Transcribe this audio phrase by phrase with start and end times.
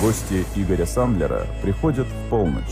[0.00, 2.64] Гости Игоря Сандлера приходят в полночь,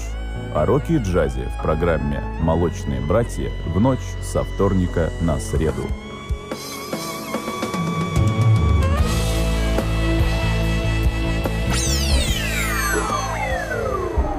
[0.55, 5.83] а роки и джазе в программе «Молочные братья» в ночь со вторника на среду.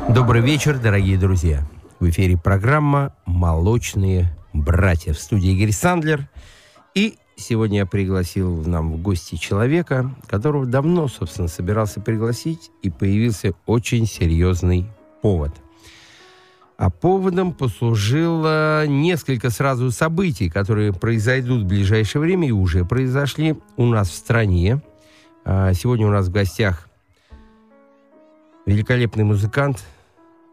[0.10, 1.62] Добрый вечер, дорогие друзья.
[2.00, 5.14] В эфире программа «Молочные братья».
[5.14, 6.28] В студии Игорь Сандлер.
[6.96, 13.54] И сегодня я пригласил нам в гости человека, которого давно, собственно, собирался пригласить, и появился
[13.66, 14.86] очень серьезный
[15.22, 15.52] повод.
[16.78, 23.86] А поводом послужило несколько сразу событий, которые произойдут в ближайшее время и уже произошли у
[23.86, 24.82] нас в стране.
[25.44, 26.88] А, сегодня у нас в гостях
[28.66, 29.84] великолепный музыкант–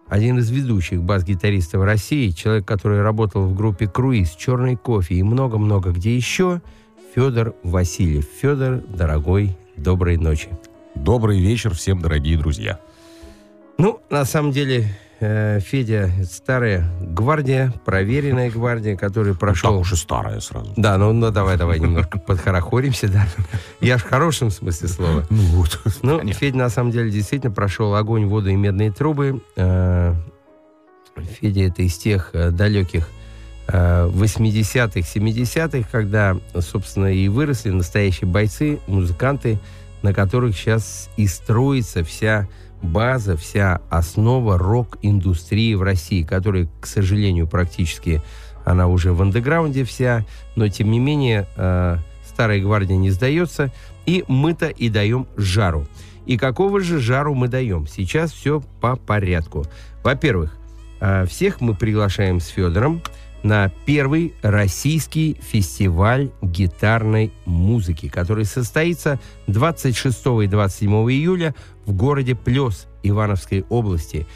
[0.08, 5.90] один из ведущих бас-гитаристов России, человек, который работал в группе «Круиз», «Черный кофе» и много-много
[5.90, 6.60] где еще,
[7.14, 8.26] Федор Васильев.
[8.40, 10.48] Федор, дорогой, доброй ночи.
[10.94, 12.78] Добрый вечер всем, дорогие друзья.
[13.78, 19.70] Ну, на самом деле, э, Федя старая гвардия, проверенная гвардия, который прошел...
[19.70, 20.72] Ну, так уж и старая сразу.
[20.76, 23.26] Да, ну, ну давай, давай немножко подхорохоримся, да.
[23.80, 25.26] Я в хорошем смысле слова.
[25.30, 25.80] Ну вот.
[26.02, 29.42] Ну, Федя на самом деле действительно прошел огонь, воду и медные трубы.
[29.56, 30.14] Э,
[31.40, 33.08] Федя это из тех э, далеких
[33.68, 39.58] 80-х, 70-х, когда, собственно, и выросли настоящие бойцы, музыканты,
[40.02, 42.46] на которых сейчас и строится вся
[42.82, 48.22] база, вся основа рок-индустрии в России, которая, к сожалению, практически
[48.64, 50.24] она уже в андеграунде вся,
[50.56, 53.72] но тем не менее э, старая гвардия не сдается,
[54.04, 55.86] и мы-то и даем жару.
[56.26, 57.86] И какого же жару мы даем?
[57.86, 59.64] Сейчас все по порядку.
[60.02, 60.56] Во-первых,
[61.00, 63.00] э, всех мы приглашаем с Федором
[63.46, 72.88] на первый российский фестиваль гитарной музыки, который состоится 26 и 27 июля в городе Плес
[73.04, 74.26] Ивановской области.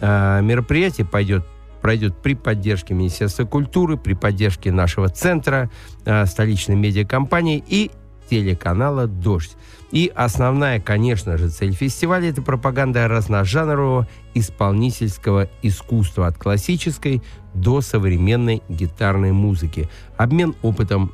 [0.00, 1.46] А, мероприятие пойдет
[1.80, 5.70] пройдет при поддержке Министерства культуры, при поддержке нашего центра,
[6.04, 7.92] а, столичной медиакомпании и
[8.28, 9.56] телеканала «Дождь».
[9.92, 17.22] И основная, конечно же, цель фестиваля– это пропаганда разножанрового исполнительского искусства от классической
[17.54, 19.88] до современной гитарной музыки.
[20.16, 21.12] Обмен опытом,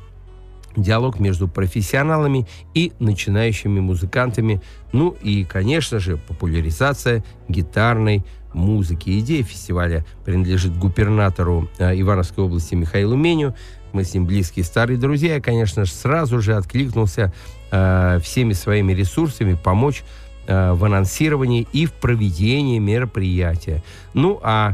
[0.75, 9.19] диалог между профессионалами и начинающими музыкантами, ну и, конечно же, популяризация гитарной музыки.
[9.19, 13.55] Идея фестиваля принадлежит губернатору э, Ивановской области Михаилу Меню.
[13.93, 15.35] Мы с ним близкие старые друзья.
[15.35, 17.33] Я, конечно же, сразу же откликнулся
[17.73, 20.03] э, всеми своими ресурсами помочь
[20.45, 23.83] э, в анонсировании и в проведении мероприятия.
[24.13, 24.73] Ну, а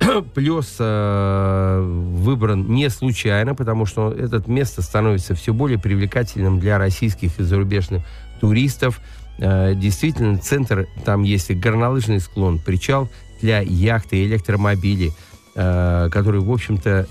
[0.34, 7.38] Плюс э, выбран не случайно, потому что это место становится все более привлекательным для российских
[7.38, 8.02] и зарубежных
[8.40, 9.00] туристов.
[9.38, 13.10] Э, действительно, центр, там есть горнолыжный склон, причал
[13.42, 15.12] для яхты и электромобилей,
[15.54, 17.06] э, которые, в общем-то,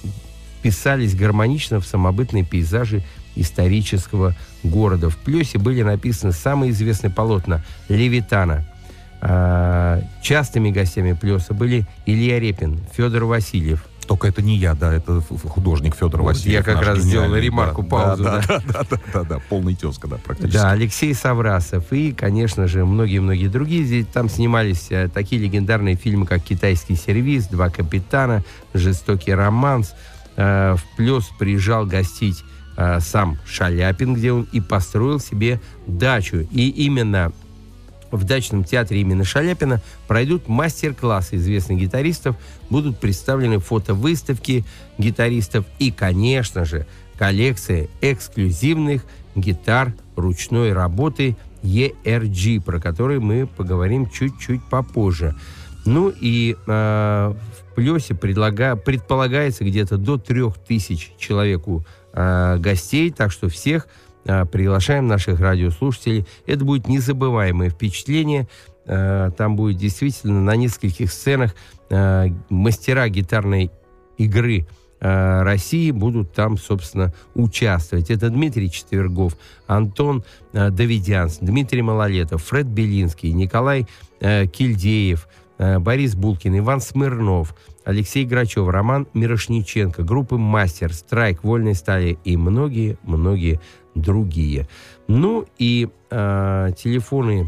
[0.64, 3.04] писались гармонично в самобытные пейзажи
[3.36, 5.10] исторического города.
[5.10, 8.66] В Плесе были написаны самые известные полотна Левитана–
[9.22, 13.84] а, частыми гостями Плеса были Илья Репин, Федор Васильев.
[14.08, 16.54] Только это не я, да, это художник Федор вот Васильев.
[16.54, 18.24] Я как раз сделал ремарку, да, паузу.
[18.24, 20.54] Да, да, да, да, да, да, полный тезка, да, практически.
[20.54, 23.84] Да, Алексей Саврасов и, конечно же, многие-многие другие.
[23.84, 29.94] Здесь там снимались э, такие легендарные фильмы, как «Китайский сервис», «Два капитана», «Жестокий романс».
[30.38, 32.44] Э, в Плес приезжал гостить
[32.80, 36.48] э, сам Шаляпин, где он и построил себе дачу.
[36.52, 37.34] И именно
[38.10, 42.38] в дачном театре имени Шаляпина пройдут мастер-классы известных гитаристов,
[42.70, 44.64] будут представлены фотовыставки
[44.98, 49.04] гитаристов и, конечно же, коллекция эксклюзивных
[49.36, 55.36] гитар ручной работы ERG, про которые мы поговорим чуть-чуть попозже.
[55.86, 63.50] Ну и э, в Плесе предлага, предполагается где-то до 3000 человеку э, гостей, так что
[63.50, 63.88] всех
[64.28, 66.26] а, приглашаем наших радиослушателей.
[66.46, 68.48] Это будет незабываемое впечатление.
[68.86, 71.56] А, там будет действительно на нескольких сценах
[71.90, 73.72] а, мастера гитарной
[74.18, 74.68] игры
[75.02, 78.12] России будут там, собственно, участвовать.
[78.12, 83.88] Это Дмитрий Четвергов, Антон Давидянс, Дмитрий Малолетов, Фред Белинский, Николай
[84.20, 87.56] Кильдеев, Борис Булкин, Иван Смирнов,
[87.90, 93.60] Алексей Грачев, Роман Мирошниченко, группы «Мастер», «Страйк», «Вольной стали» и многие-многие
[93.96, 94.70] другие.
[95.08, 97.48] Ну и э, телефоны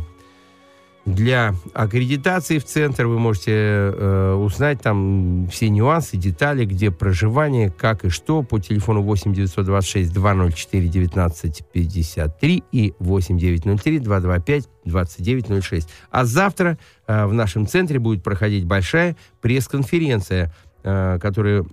[1.06, 3.08] для аккредитации в центр.
[3.08, 9.02] Вы можете э, узнать там все нюансы, детали, где проживание, как и что по телефону
[9.02, 15.90] 8 926 204 19 53 и 8 903 225 2906.
[16.12, 16.78] А завтра
[17.08, 20.54] э, в нашем центре будет проходить большая пресс-конференция,
[20.84, 21.66] э, которая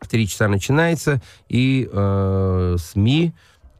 [0.00, 3.32] в 3 часа начинается, и э, СМИ,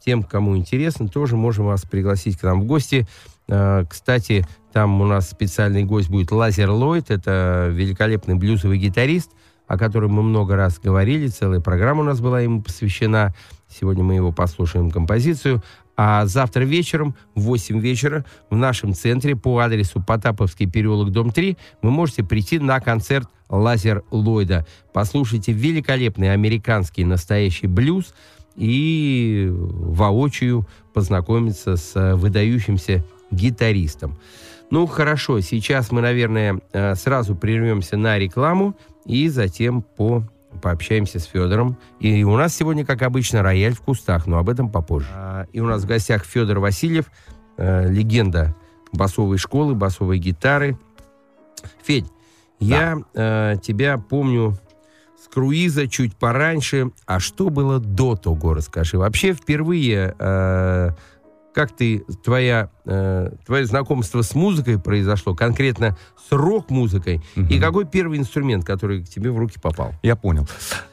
[0.04, 3.06] тем, кому интересно, тоже можем вас пригласить к нам в гости.
[3.48, 7.10] Э, кстати, там у нас специальный гость будет Лазер Ллойд.
[7.10, 9.30] Это великолепный блюзовый гитарист,
[9.66, 11.28] о котором мы много раз говорили.
[11.28, 13.34] Целая программа у нас была ему посвящена.
[13.68, 15.62] Сегодня мы его послушаем композицию.
[15.94, 21.58] А завтра вечером в 8 вечера в нашем центре по адресу Потаповский переулок, дом 3
[21.82, 24.66] вы можете прийти на концерт Лазер Ллойда.
[24.94, 28.14] Послушайте великолепный американский настоящий блюз
[28.56, 34.16] и воочию познакомиться с выдающимся гитаристом.
[34.72, 38.74] Ну, хорошо, сейчас мы, наверное, э, сразу прервемся на рекламу
[39.04, 40.24] и затем по
[40.62, 41.76] пообщаемся с Федором.
[42.00, 45.08] И у нас сегодня, как обычно, рояль в кустах, но об этом попозже.
[45.12, 47.10] А, и у нас в гостях Федор Васильев,
[47.58, 48.56] э, легенда
[48.94, 50.78] басовой школы, басовой гитары.
[51.82, 52.06] Федь,
[52.58, 52.66] да.
[52.66, 54.56] я э, тебя помню
[55.22, 56.92] с круиза чуть пораньше.
[57.04, 58.96] А что было до того, расскажи.
[58.96, 60.16] Вообще впервые
[61.52, 65.96] как ты, твоя, э, твое знакомство с музыкой произошло, конкретно
[66.28, 67.46] с рок-музыкой, угу.
[67.46, 69.92] и какой первый инструмент, который к тебе в руки попал?
[70.02, 70.46] Я понял.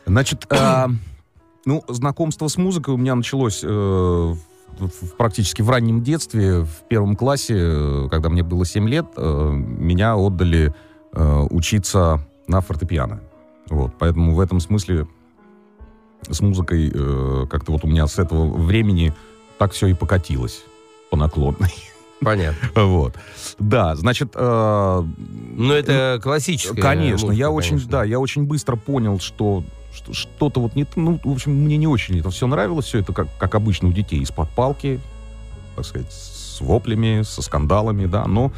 [0.05, 0.87] Значит, э,
[1.65, 7.15] ну, знакомство с музыкой у меня началось э, в, практически в раннем детстве, в первом
[7.15, 10.73] классе, э, когда мне было 7 лет, э, меня отдали
[11.13, 13.21] э, учиться на фортепиано.
[13.69, 15.07] Вот, поэтому в этом смысле
[16.29, 19.13] с музыкой э, как-то вот у меня с этого времени
[19.59, 20.63] так все и покатилось
[21.11, 21.73] по наклонной.
[22.21, 22.69] Понятно.
[22.75, 23.15] Вот.
[23.59, 24.31] Да, значит...
[24.35, 25.03] Э,
[25.55, 26.81] ну, это классическое.
[26.81, 27.91] Конечно, музыка, я очень, конечно.
[27.91, 29.63] да, я очень быстро понял, что,
[29.93, 30.85] что что-то вот не...
[30.95, 33.91] Ну, в общем, мне не очень это все нравилось, все это как, как обычно у
[33.91, 34.99] детей, из-под палки,
[35.75, 38.51] так сказать, с воплями, со скандалами, да, но,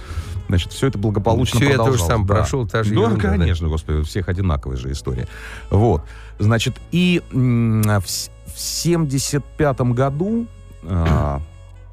[0.47, 1.99] значит, все это благополучно все продолжалось.
[1.99, 2.35] я тоже сам да.
[2.35, 3.71] прошел, та же Ну, ерунда, конечно, да.
[3.71, 5.27] господи, у всех одинаковая же история.
[5.69, 6.01] Вот,
[6.39, 10.47] значит, и в, в 75 году
[10.83, 11.41] а,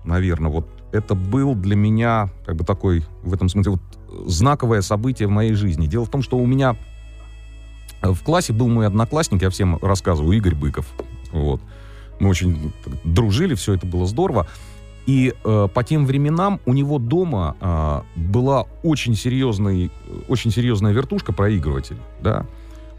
[0.04, 5.28] наверное, вот это был для меня как бы такой, в этом смысле, вот знаковое событие
[5.28, 5.86] в моей жизни.
[5.86, 6.76] Дело в том, что у меня
[8.00, 10.86] в классе был мой одноклассник, я всем рассказываю, Игорь Быков.
[11.32, 11.60] Вот.
[12.20, 12.72] Мы очень
[13.04, 14.46] дружили, все это было здорово.
[15.06, 19.90] И э, по тем временам у него дома э, была очень, серьезный,
[20.28, 22.44] очень серьезная вертушка, проигрыватель, да,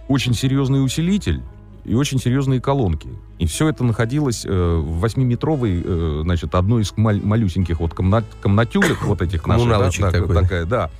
[0.07, 1.43] очень серьезный усилитель,
[1.89, 3.09] и очень серьезные колонки.
[3.39, 8.25] И все это находилось э, в восьмиметровой, э, значит, одной из маль- малюсеньких вот комнат,
[8.43, 9.67] комнатюлек вот этих наших.
[9.67, 10.35] Да, такой.
[10.35, 10.91] такая, да.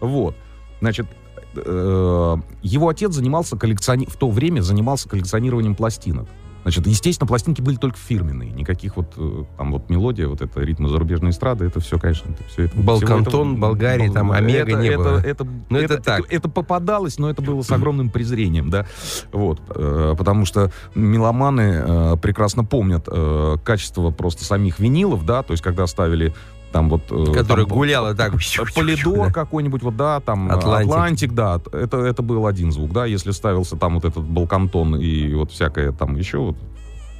[0.00, 0.34] Вот.
[0.80, 1.06] Значит,
[1.54, 4.06] э, его отец занимался коллекциони...
[4.06, 6.26] в то время занимался коллекционированием пластинок.
[6.62, 8.50] Значит, естественно, пластинки были только фирменные.
[8.52, 12.44] Никаких вот э, там вот мелодия, вот это ритмы зарубежной эстрады, это все, конечно, это
[12.44, 12.78] все это...
[12.78, 15.18] Балкантон, Болгарии, там Омега это, не это, было.
[15.18, 16.20] Это, ну, это, это, так.
[16.26, 18.86] Это, это попадалось, но это было с огромным презрением, да.
[19.32, 19.60] Вот.
[19.74, 25.62] Э, потому что меломаны э, прекрасно помнят э, качество просто самих винилов, да, то есть
[25.62, 26.32] когда ставили
[26.72, 27.02] там вот...
[27.32, 28.32] Который там, гулял так.
[28.74, 29.32] Polydor да.
[29.32, 30.90] какой-нибудь, вот, да, там Atlantic.
[30.90, 35.32] Atlantic, да, это, это был один звук, да, если ставился там вот этот Балкантон и
[35.34, 36.56] вот всякое там еще, вот,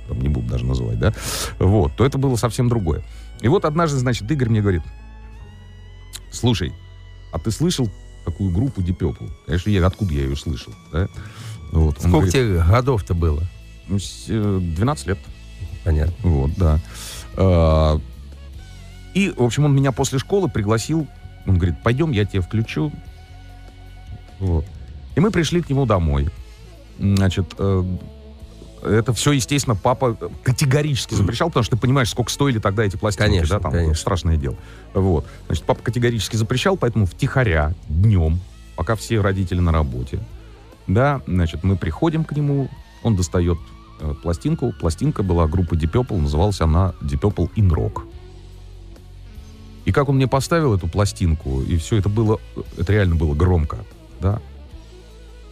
[0.08, 1.12] там не буду даже называть, да,
[1.58, 3.04] вот, то это было совсем другое.
[3.40, 4.82] И вот однажды, значит, Игорь мне говорит,
[6.30, 6.72] слушай,
[7.32, 7.88] а ты слышал
[8.24, 9.30] такую группу Deep Purple?
[9.46, 11.08] Конечно, я, откуда я ее слышал, да?
[11.72, 11.98] Вот.
[11.98, 13.42] Сколько говорит, тебе годов-то было?
[13.88, 15.18] 12 э, лет.
[15.84, 16.14] Понятно.
[16.22, 16.78] Вот, да.
[19.14, 21.06] И, в общем, он меня после школы пригласил.
[21.46, 22.92] Он говорит, пойдем, я тебе включу.
[24.38, 24.64] Вот.
[25.14, 26.28] И мы пришли к нему домой.
[26.98, 27.84] Значит, э,
[28.82, 33.30] это все, естественно, папа категорически запрещал, потому что ты понимаешь, сколько стоили тогда эти пластинки,
[33.30, 33.94] конечно, да, там конечно.
[33.94, 34.56] страшное дело.
[34.94, 35.26] Вот.
[35.46, 38.40] Значит, папа категорически запрещал, поэтому втихаря, днем,
[38.76, 40.20] пока все родители на работе,
[40.86, 42.68] да, значит, мы приходим к нему,
[43.02, 43.58] он достает
[44.00, 44.72] э, пластинку.
[44.72, 48.02] Пластинка была группы Deep Purple, называлась она Deep Purple in Rock.
[49.84, 52.38] И как он мне поставил эту пластинку, и все это было,
[52.76, 53.78] это реально было громко,
[54.20, 54.40] да.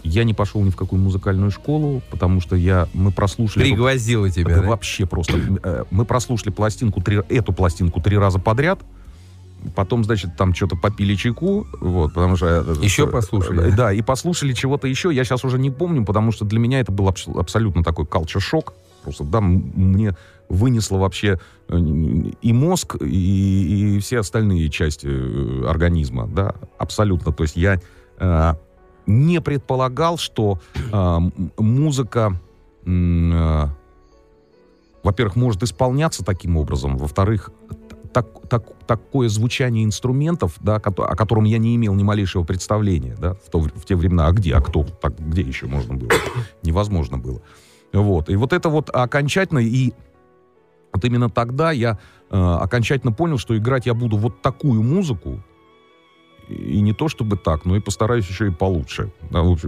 [0.02, 3.64] Я не пошел ни в какую музыкальную школу, потому что я, мы прослушали...
[3.64, 4.62] Пригвоздило тебя, да?
[4.62, 5.38] Вообще просто.
[5.62, 8.80] Э, мы прослушали пластинку, три, эту пластинку три раза подряд,
[9.74, 12.64] Потом, значит, там что-то попили чайку, вот, потому что...
[12.66, 13.70] Э, еще послушали.
[13.70, 15.12] Да, и послушали чего-то еще.
[15.12, 18.72] Я сейчас уже не помню, потому что для меня это был абсолютно такой culture шок
[19.02, 20.14] Просто, да, мне
[20.50, 27.32] вынесло вообще э, и мозг, и, и все остальные части э, организма, да, абсолютно.
[27.32, 27.80] То есть я
[28.18, 28.54] э,
[29.06, 30.60] не предполагал, что
[30.92, 31.18] э,
[31.58, 32.38] музыка,
[32.84, 33.66] э,
[35.02, 37.50] во-первых, может исполняться таким образом, во-вторых,
[38.12, 43.34] так, так, такое звучание инструментов, да, о котором я не имел ни малейшего представления, да,
[43.34, 46.10] в, то, в те времена, а где, а кто, так, где еще можно было,
[46.64, 47.40] невозможно было.
[47.92, 49.92] Вот, и вот это вот окончательно, и
[50.92, 51.98] вот именно тогда я
[52.30, 55.42] э, окончательно понял, что играть я буду вот такую музыку,
[56.50, 59.12] и не то чтобы так, но и постараюсь еще и получше.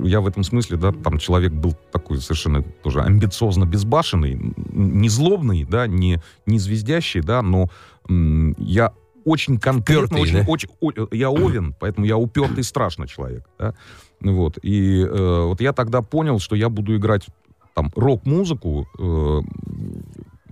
[0.05, 5.65] Я в этом смысле, да, там человек был такой совершенно тоже амбициозно безбашенный, не злобный,
[5.65, 7.69] да, не, не звездящий, да, но
[8.09, 8.93] м, я
[9.25, 10.45] очень конкретно, Упертый, очень, да?
[10.49, 13.75] очень, о, я овен, поэтому я упертый страшно человек, да,
[14.21, 17.27] вот, и э, вот я тогда понял, что я буду играть
[17.75, 19.41] там рок-музыку, э,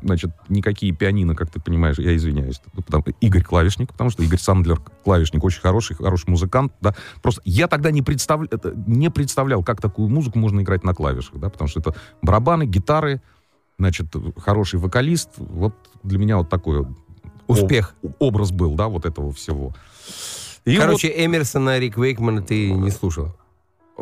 [0.02, 4.80] значит, никакие пианино, как ты понимаешь, я извиняюсь, потому, Игорь клавишник, потому что Игорь Сандлер
[5.04, 8.42] клавишник, очень хороший, хороший музыкант, да, просто я тогда не, представ,
[8.87, 13.23] не представлял, как такую музыку можно играть на клавишах, да, потому что это барабаны, гитары,
[13.78, 16.87] значит, хороший вокалист, вот для меня вот такой
[17.47, 17.95] Успех.
[18.19, 19.75] образ был, да, вот этого всего.
[20.64, 21.25] И Короче, вот...
[21.25, 23.35] Эмерсона, Рик Вейкмана ты не слушал?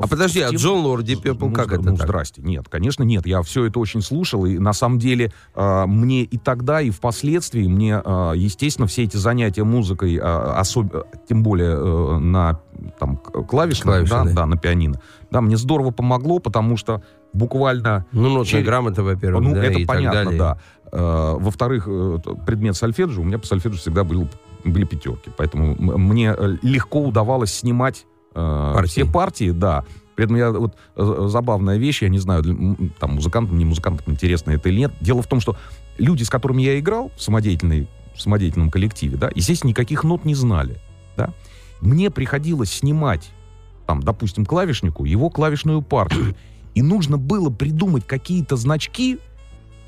[0.00, 2.06] А подожди, а Джон Лор, Deep Purple, как это Ну, так?
[2.06, 2.42] здрасте.
[2.42, 3.26] Нет, конечно, нет.
[3.26, 7.66] Я все это очень слушал, и на самом деле э, мне и тогда, и впоследствии,
[7.66, 10.92] мне, э, естественно, все эти занятия музыкой, э, особ...
[11.28, 12.60] тем более э, на
[12.98, 14.32] там, клавишах, Клавиши, да, да.
[14.32, 15.00] да, на пианино,
[15.30, 17.02] да, мне здорово помогло, потому что
[17.32, 18.06] буквально...
[18.12, 18.66] Ну, нотная через...
[18.66, 20.58] грамота, во-первых, Ну, да, это понятно, да.
[20.90, 24.28] Э, во-вторых, э, предмет сольфеджио, у меня по сольфеджио всегда был,
[24.64, 28.88] были пятерки, поэтому мне э, легко удавалось снимать партии.
[28.88, 29.84] все партии, да.
[30.16, 32.42] При этом я вот э, забавная вещь, я не знаю,
[32.98, 34.92] там музыкантам, не музыкантам интересно это или нет.
[35.00, 35.56] Дело в том, что
[35.96, 40.34] люди, с которыми я играл в самодеятельной, в самодеятельном коллективе, да, естественно, никаких нот не
[40.34, 40.80] знали,
[41.16, 41.32] да.
[41.80, 43.30] Мне приходилось снимать,
[43.86, 46.34] там, допустим, клавишнику его клавишную партию.
[46.74, 49.18] И нужно было придумать какие-то значки,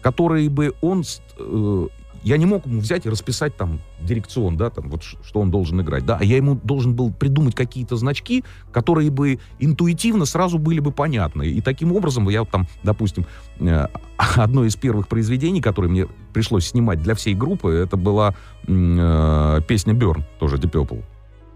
[0.01, 1.03] которые бы он
[1.39, 1.89] э,
[2.23, 5.81] я не мог ему взять и расписать там дирекцион, да, там вот что он должен
[5.81, 10.81] играть, да, а я ему должен был придумать какие-то значки, которые бы интуитивно сразу были
[10.81, 11.49] бы понятны.
[11.49, 13.27] И таким образом я вот там, допустим,
[13.61, 13.87] э,
[14.37, 18.35] одно из первых произведений, которое мне пришлось снимать для всей группы, это была
[18.67, 21.05] э, песня Burn, тоже Deep.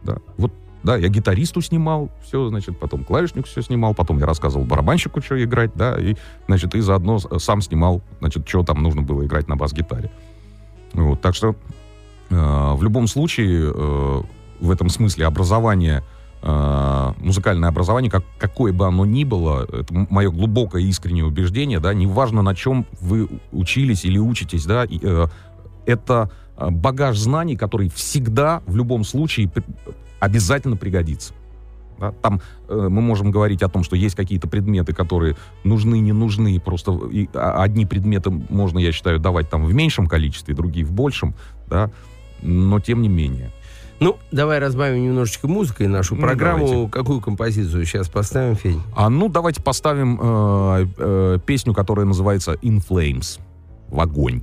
[0.03, 0.19] Да.
[0.37, 0.53] Вот
[0.85, 5.43] да, я гитаристу снимал, все, значит, потом клавишник все снимал, потом я рассказывал барабанщику, что
[5.43, 6.15] играть, да, и,
[6.47, 10.11] значит, и заодно сам снимал, значит, что там нужно было играть на бас-гитаре.
[10.95, 11.57] Вот, так что
[12.31, 12.35] э,
[12.75, 14.23] в любом случае э,
[14.61, 16.03] в этом смысле образование,
[16.43, 21.93] э, музыкальное образование, как, какое бы оно ни было, это мое глубокое искреннее убеждение, да,
[21.93, 25.27] неважно на чем вы учились или учитесь, да, э,
[25.87, 29.51] это багаж знаний, который всегда в любом случае
[30.21, 31.35] обязательно пригодится.
[31.99, 32.13] Да?
[32.23, 36.61] Там э, мы можем говорить о том, что есть какие-то предметы, которые нужны, не нужны.
[36.61, 40.93] Просто и, а, одни предметы можно, я считаю, давать там в меньшем количестве, другие в
[40.93, 41.35] большем.
[41.69, 41.91] Да?
[42.43, 43.53] Но тем не менее.
[44.01, 46.67] Ну, давай разбавим немножечко музыкой нашу ну, программу.
[46.67, 46.91] Давайте.
[46.91, 48.77] Какую композицию сейчас поставим, Федь?
[48.95, 53.41] А ну, давайте поставим э, э, песню, которая называется «In Flames»—
[53.89, 54.43] «В огонь».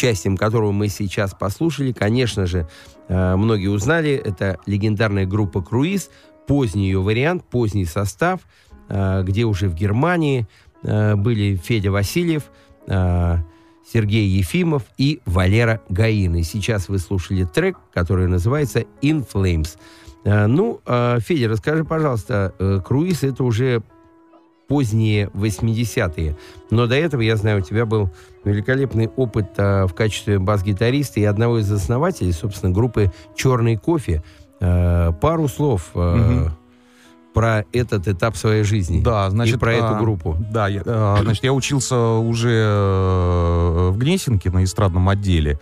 [0.00, 2.66] Участием которого мы сейчас послушали, конечно же,
[3.08, 6.10] э, многие узнали, это легендарная группа «Круиз»,
[6.46, 8.40] поздний ее вариант, поздний состав,
[8.88, 10.46] э, где уже в Германии
[10.82, 12.44] э, были Федя Васильев,
[13.92, 16.34] Сергей Ефимов и Валера Гаин.
[16.36, 19.76] И сейчас вы слушали трек, который называется «In Flames».
[20.24, 20.80] Ну,
[21.20, 23.82] Федя, расскажи, пожалуйста, «Круиз»— это уже
[24.70, 26.36] поздние 80-е.
[26.70, 28.08] Но до этого, я знаю, у тебя был
[28.44, 34.22] великолепный опыт а, в качестве бас-гитариста и одного из основателей, собственно, группы «Черный кофе».
[34.60, 36.50] А, пару слов а, угу.
[37.34, 39.02] про этот этап своей жизни.
[39.02, 40.36] Да, значит, и про а, эту группу.
[40.52, 45.58] Да, я, а, значит, я учился уже э, в Гнесинке на эстрадном отделе.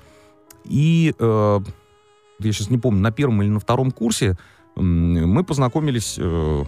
[0.67, 1.63] И а,
[2.41, 4.37] я сейчас не помню, на первом или на втором курсе
[4.77, 6.65] мы познакомились э,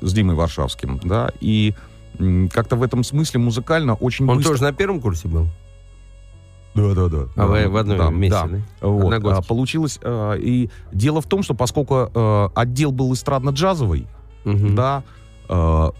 [0.00, 1.74] с Димой Варшавским, да, и
[2.50, 4.52] как-то в этом смысле музыкально очень Он быстро...
[4.52, 5.46] тоже на первом курсе был?
[6.74, 7.26] Да, да, да.
[7.36, 8.58] А вы в одном да, месте, да?
[8.80, 8.88] да?
[8.88, 9.24] Вот.
[9.24, 9.98] А, получилось...
[10.02, 14.06] А, и дело в том, что поскольку а, отдел был эстрадно-джазовый,
[14.44, 14.68] угу.
[14.70, 15.02] да,
[15.48, 15.92] а,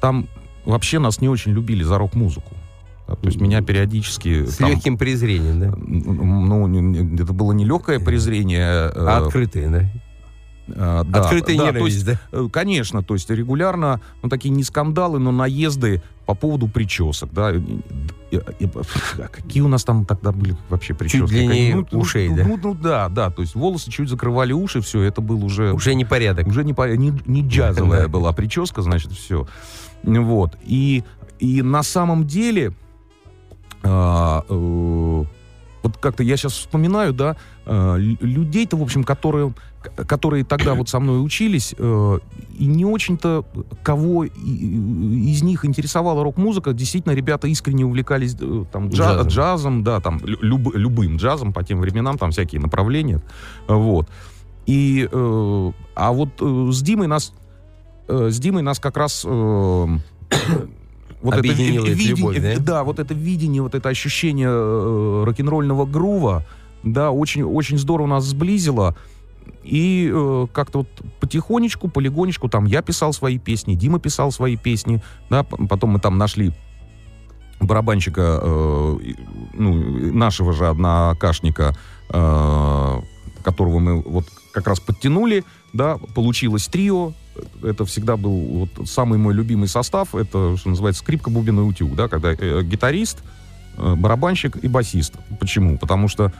[0.00, 0.28] там
[0.64, 2.54] вообще нас не очень любили за рок-музыку.
[3.08, 4.46] Да, то есть меня периодически...
[4.46, 5.74] С там, легким презрением, да?
[5.76, 6.68] Ну,
[7.22, 8.88] это было не легкое презрение.
[8.88, 9.90] А открытое, да?
[10.74, 12.20] А, да, Открытая да, ненависть, есть, да?
[12.32, 17.52] Э, конечно, то есть регулярно, ну, такие не скандалы, но наезды по поводу причесок, да.
[17.52, 21.18] А какие у нас там тогда были вообще прически?
[21.20, 22.44] Чуть длиннее ну, ушей, ну, да?
[22.44, 25.72] Ну, ну, да, да, то есть волосы чуть закрывали уши, все, это был уже...
[25.72, 26.46] Уже не порядок.
[26.46, 29.46] Уже не, не, не джазовая была прическа, значит, все.
[30.02, 30.56] Вот.
[30.64, 31.04] И,
[31.38, 32.72] и на самом деле...
[33.84, 35.11] А, э, вот
[36.02, 39.54] как-то я сейчас вспоминаю, да, э, людей-то, в общем, которые
[40.06, 42.18] которые тогда вот со мной учились, э,
[42.56, 43.44] и не очень-то
[43.82, 49.26] кого из них интересовала рок-музыка, действительно, ребята искренне увлекались э, там, джаз, джазом.
[49.26, 53.20] джазом, да, там, люб, любым джазом по тем временам, там всякие направления,
[53.66, 54.08] вот.
[54.66, 57.32] И, а вот с Димой нас,
[58.06, 59.26] с Димой нас как раз...
[61.22, 62.58] Вот это видение, любовь, да?
[62.58, 66.44] да, вот это видение, вот это ощущение э, рок-н-ролльного грува,
[66.82, 68.96] да, очень, очень здорово нас сблизило.
[69.62, 70.88] И э, как-то вот
[71.20, 76.18] потихонечку, полигонечку, там я писал свои песни, Дима писал свои песни, да, потом мы там
[76.18, 76.52] нашли
[77.60, 78.98] барабанщика, э,
[79.54, 79.72] ну,
[80.12, 81.76] нашего же однокашника,
[82.08, 83.00] э,
[83.44, 87.12] которого мы вот как раз подтянули, да, получилось трио,
[87.62, 91.94] это всегда был вот самый мой любимый состав, это, что называется, скрипка, бубен и утюг,
[91.94, 93.18] да, когда э, гитарист,
[93.76, 95.14] э, барабанщик и басист.
[95.40, 95.78] Почему?
[95.78, 96.32] Потому что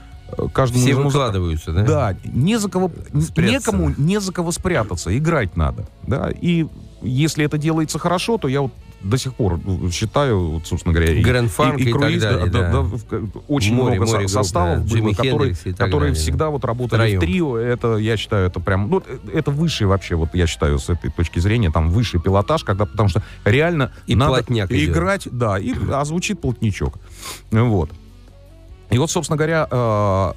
[0.53, 1.83] каждому Все выкладываются, да?
[1.83, 3.43] Да, не за кого, Спрятаться.
[3.73, 6.67] некому не за кого спрятаться, играть надо, да, и
[7.03, 8.73] если это делается хорошо, то я вот
[9.05, 9.61] до сих пор
[9.91, 12.83] считаю, вот, собственно говоря, Гранд Фанк и, и, и, круиз, и так далее, да, да.
[13.11, 17.19] Да, очень море, много море составов групп, было, которые, которые далее, всегда вот работали Троем.
[17.19, 17.57] в трио.
[17.57, 21.39] Это, я считаю, это прям, ну, это высший вообще, вот я считаю, с этой точки
[21.39, 25.39] зрения, там высший пилотаж, когда, потому что реально и надо играть, идет.
[25.39, 26.99] да, и, а звучит плотничок.
[27.51, 27.91] Вот.
[28.93, 30.33] И вот, собственно говоря, э,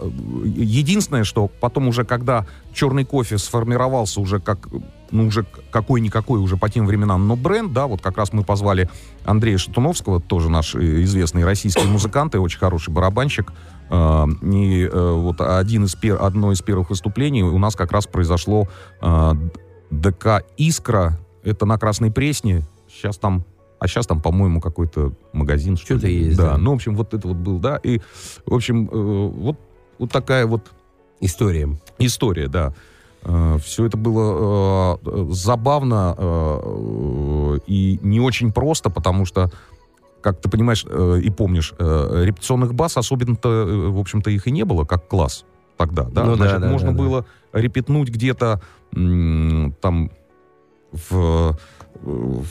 [0.46, 4.70] единственное, что потом уже, когда черный кофе сформировался уже как,
[5.12, 8.90] ну, уже какой-никакой уже по тем временам, но бренд, да, вот как раз мы позвали
[9.24, 13.52] Андрея Шатуновского, тоже наш э, известный российский музыкант и очень хороший барабанщик,
[13.90, 18.68] э, и вот один из пер, одно из первых выступлений у нас как раз произошло
[19.92, 23.46] ДК «Искра», это на Красной Пресне, сейчас там
[23.80, 25.78] а сейчас там, по-моему, какой-то магазин.
[25.78, 26.38] Что-то что есть.
[26.38, 26.52] Да.
[26.52, 27.78] да, ну, в общем, вот это вот был, да.
[27.84, 28.00] И,
[28.46, 29.60] в общем, э, вот,
[30.00, 30.72] вот такая вот...
[31.22, 31.70] История.
[31.98, 32.74] История, да.
[33.26, 39.52] Э, все это было э, забавно э, и не очень просто, потому что
[40.22, 45.08] как ты понимаешь и помнишь, репетиционных баз особенно-то, в общем-то, их и не было, как
[45.08, 45.46] класс
[45.78, 46.24] тогда, да?
[46.24, 47.62] Ну, Значит, да, да, можно да, было да.
[47.62, 48.60] репетнуть где-то
[48.92, 50.10] там
[50.92, 51.56] в,
[52.02, 52.46] в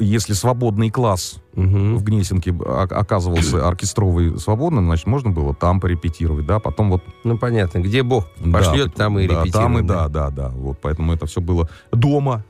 [0.00, 1.96] если свободный класс угу.
[1.96, 7.02] в Гнесинке оказывался оркестровый свободным, значит, можно было там порепетировать, да, потом вот...
[7.24, 9.72] Ну, понятно, где Бог пошлет, да, там и да, репетируем.
[9.72, 12.44] Там и да, да, да, вот, поэтому это все было дома,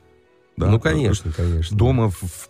[0.57, 1.77] да, ну, конечно, конечно.
[1.77, 2.49] Дома в, в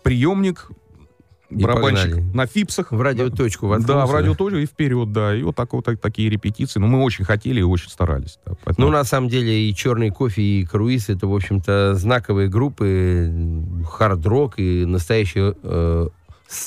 [1.50, 2.36] приемник, барабанщик погнали.
[2.36, 2.92] на фипсах.
[2.92, 3.92] В радиоточку воткнулся.
[3.94, 5.34] Да, в радиоточку и вперед, да.
[5.34, 6.80] И вот, так, вот так, такие репетиции.
[6.80, 8.38] Но мы очень хотели и очень старались.
[8.46, 8.86] Да, поэтому...
[8.86, 13.32] Ну, на самом деле, и «Черный кофе», и «Круиз»— это, в общем-то, знаковые группы,
[13.88, 16.08] хард-рок и настоящие э,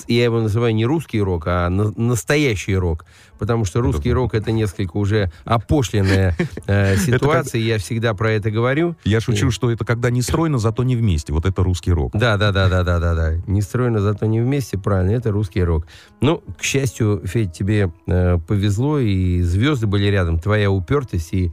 [0.08, 3.06] я его называю не русский рок, а на, настоящий рок.
[3.40, 4.16] Потому что русский это...
[4.16, 8.96] рок это несколько уже опошленная э, ситуация, я всегда про это говорю.
[9.04, 11.34] Я шучу, что это когда не стройно, зато не вместе.
[11.34, 12.12] Вот это русский рок.
[12.14, 13.34] Да, да, да, да, да, да, да.
[13.48, 15.88] Не стройно, зато не вместе, правильно, это русский рок.
[16.22, 21.52] Ну, к счастью, Федь, тебе э, повезло, и звезды были рядом, твоя упертость и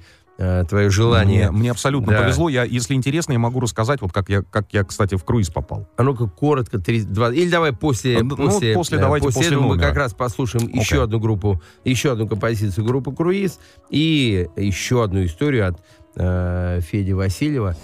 [0.68, 1.50] твое желание.
[1.50, 2.22] Мне, мне абсолютно да.
[2.22, 2.48] повезло.
[2.48, 5.88] Я, если интересно, я могу рассказать, вот как я, как я, кстати, в круиз попал.
[5.96, 9.56] А ну-ка, коротко, 3, 2, или давай после, ну, после, после, э, давайте после, после
[9.56, 9.76] этого номера.
[9.76, 10.78] мы как раз послушаем okay.
[10.78, 13.58] еще одну группу, еще одну композицию группы «Круиз»
[13.90, 15.80] и еще одну историю от
[16.16, 17.76] э, Феди Васильева.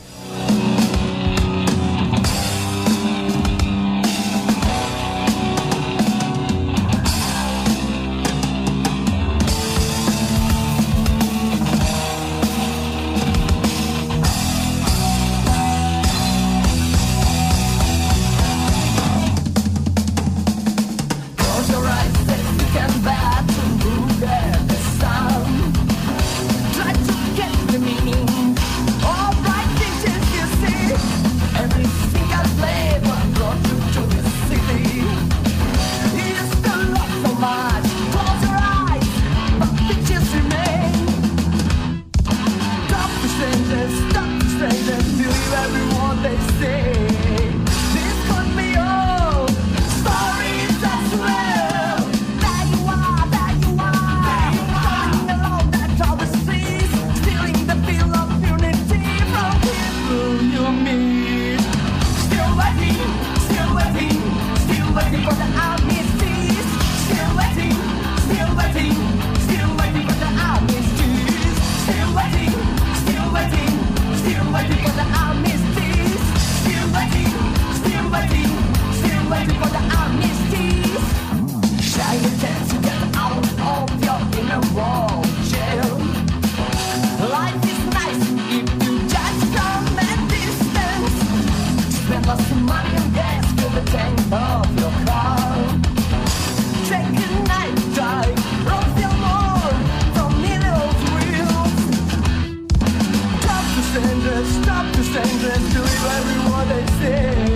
[104.76, 107.55] stop the strangers, believe every word they say.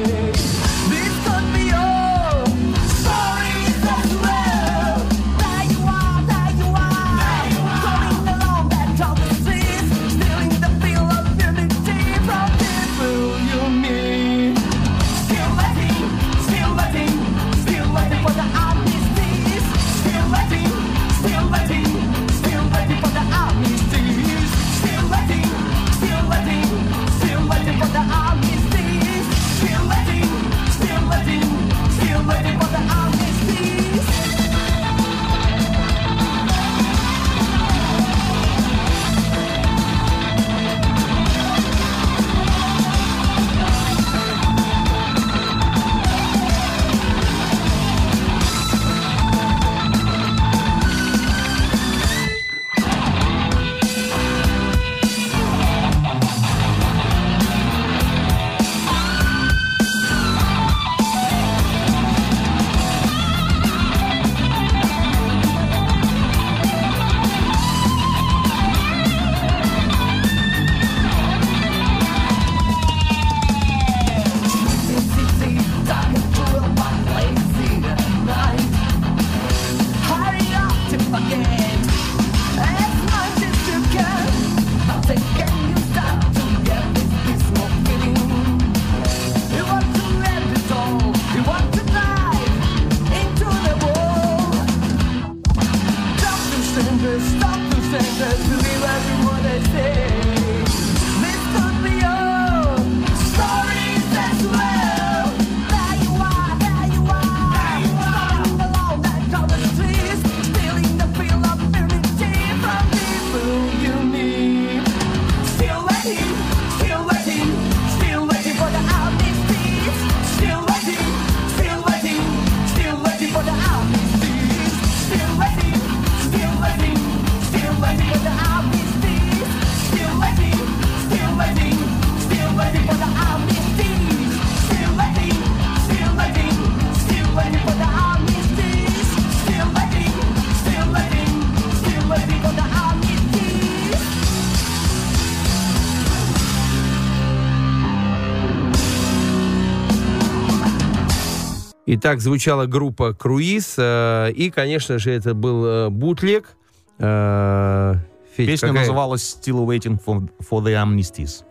[152.03, 156.57] Итак, звучала группа «Круиз», э, и, конечно же, это был э, бутлег.
[156.99, 157.97] Э,
[158.35, 158.81] Федь, Песня какая...
[158.81, 161.45] называлась «Still Waiting for, for the Amnesties».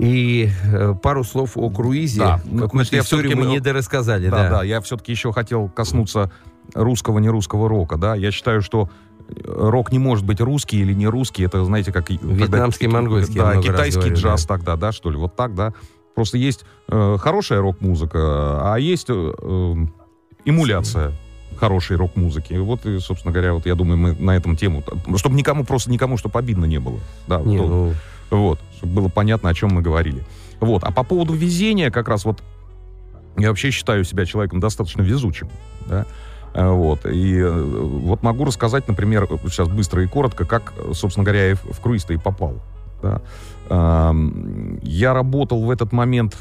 [0.00, 2.18] И э, пару слов о круизе.
[2.18, 4.28] Да, какую-то историю мы не дорассказали.
[4.28, 6.32] Да, да, да, я все-таки еще хотел коснуться
[6.74, 7.98] русского, не русского рока.
[7.98, 8.16] Да?
[8.16, 8.90] Я считаю, что
[9.46, 11.44] рок не может быть русский или не русский.
[11.44, 12.10] Это, знаете, как...
[12.10, 13.38] Вьетнамский, когда, монгольский.
[13.38, 14.56] Да, китайский джаз да.
[14.56, 15.16] тогда, да, что ли.
[15.16, 15.74] Вот так, да.
[16.14, 19.74] Просто есть э, хорошая рок-музыка, а есть э, э,
[20.44, 21.12] эмуляция
[21.56, 22.54] хорошей рок-музыки.
[22.54, 24.82] Вот, и, собственно говоря, вот я думаю, мы на этом тему,
[25.16, 26.98] чтобы никому просто никому, чтобы обидно не было.
[27.26, 27.94] Да, не, то, ну...
[28.30, 30.24] Вот, чтобы было понятно, о чем мы говорили.
[30.60, 32.42] Вот, а по поводу везения, как раз вот
[33.36, 35.48] я вообще считаю себя человеком достаточно везучим,
[35.86, 36.06] да,
[36.54, 37.06] э, вот.
[37.06, 41.80] И э, вот могу рассказать, например, сейчас быстро и коротко, как, собственно говоря, я в
[41.80, 42.60] круиз-то и попал.
[43.02, 43.20] Да.
[43.72, 46.36] Я работал в этот момент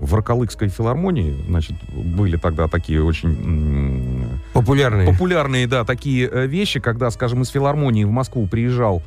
[0.00, 4.38] в Роколыкской филармонии, значит, были тогда такие очень...
[4.52, 5.08] Популярные.
[5.08, 9.02] Популярные, да, такие э, вещи, когда, скажем, из филармонии в Москву приезжал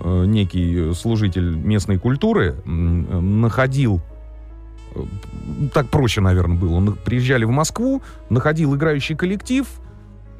[0.00, 4.02] э, некий служитель местной культуры, находил
[4.94, 5.00] э,
[5.72, 6.92] так проще, наверное, было.
[6.92, 9.66] Приезжали в Москву, находил играющий коллектив,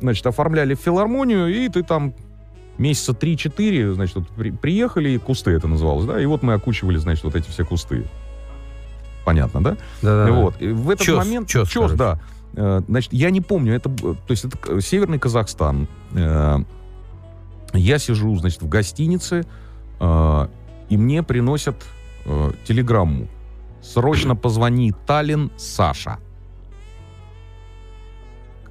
[0.00, 2.12] значит, оформляли в филармонию, и ты там
[2.78, 7.24] месяца 3-4, значит, вот при, приехали, кусты это называлось, да, и вот мы окучивали, значит,
[7.24, 8.04] вот эти все кусты.
[9.24, 9.76] Понятно, да?
[10.02, 10.32] Да, да.
[10.32, 10.60] Вот.
[10.60, 11.48] И в этот чес, момент...
[11.48, 12.20] Чес, чес да.
[12.56, 15.88] Э, значит, я не помню, это, то есть это Северный Казахстан.
[16.14, 16.58] Э,
[17.72, 19.44] я сижу, значит, в гостинице,
[20.00, 20.48] э,
[20.88, 21.76] и мне приносят
[22.66, 23.26] телеграмму.
[23.82, 26.18] Срочно позвони Таллин Саша.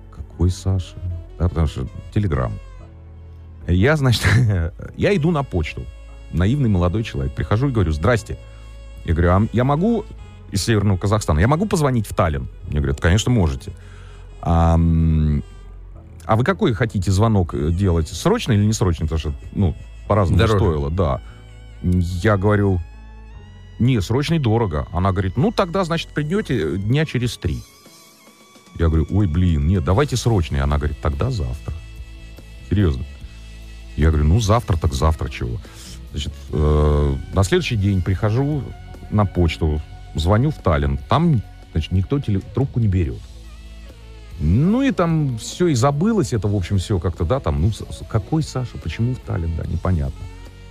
[0.09, 0.95] Какой Саша?
[1.37, 2.55] Да, потому что телеграмма.
[3.67, 4.25] Я, значит,
[4.97, 5.85] я иду на почту.
[6.31, 7.33] Наивный молодой человек.
[7.33, 8.37] Прихожу и говорю, здрасте.
[9.05, 10.05] Я говорю, а я могу
[10.51, 12.47] из Северного Казахстана, я могу позвонить в Таллин?
[12.67, 13.71] Мне говорят, конечно, можете.
[14.41, 14.79] А,
[16.25, 18.07] а вы какой хотите звонок э, делать?
[18.07, 19.05] Срочный или не срочный?
[19.07, 19.75] Потому что, ну,
[20.07, 21.21] по-разному стоило, да.
[21.81, 22.79] Я говорю,
[23.79, 24.87] не, срочный дорого.
[24.91, 27.61] Она говорит, ну, тогда, значит, придете дня через три.
[28.79, 30.61] Я говорю, ой, блин, нет, давайте срочный.
[30.61, 31.73] Она говорит, тогда завтра.
[32.69, 33.05] Серьезно.
[33.95, 35.57] Я говорю, ну завтра так завтра чего.
[36.11, 38.63] Значит, э, на следующий день прихожу
[39.09, 39.81] на почту,
[40.15, 40.97] звоню в Таллин.
[41.09, 43.19] Там, значит, никто теле, трубку не берет.
[44.39, 47.71] Ну и там все и забылось это, в общем, все как-то, да, там, ну,
[48.09, 50.19] какой Саша, почему в Таллин, да, непонятно.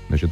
[0.08, 0.30] Значит,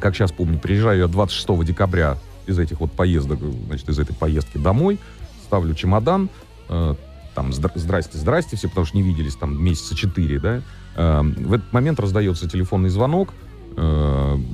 [0.00, 4.58] как сейчас помню, приезжаю я 26 декабря из этих вот поездок, значит, из этой поездки
[4.58, 4.98] домой,
[5.44, 6.30] ставлю чемодан,
[6.68, 6.94] э,
[7.38, 10.62] там, здрасте, здрасте, все, потому что не виделись там месяца четыре, да,
[10.98, 13.32] Эм, в этот момент раздается телефонный звонок.
[13.76, 14.44] Эм,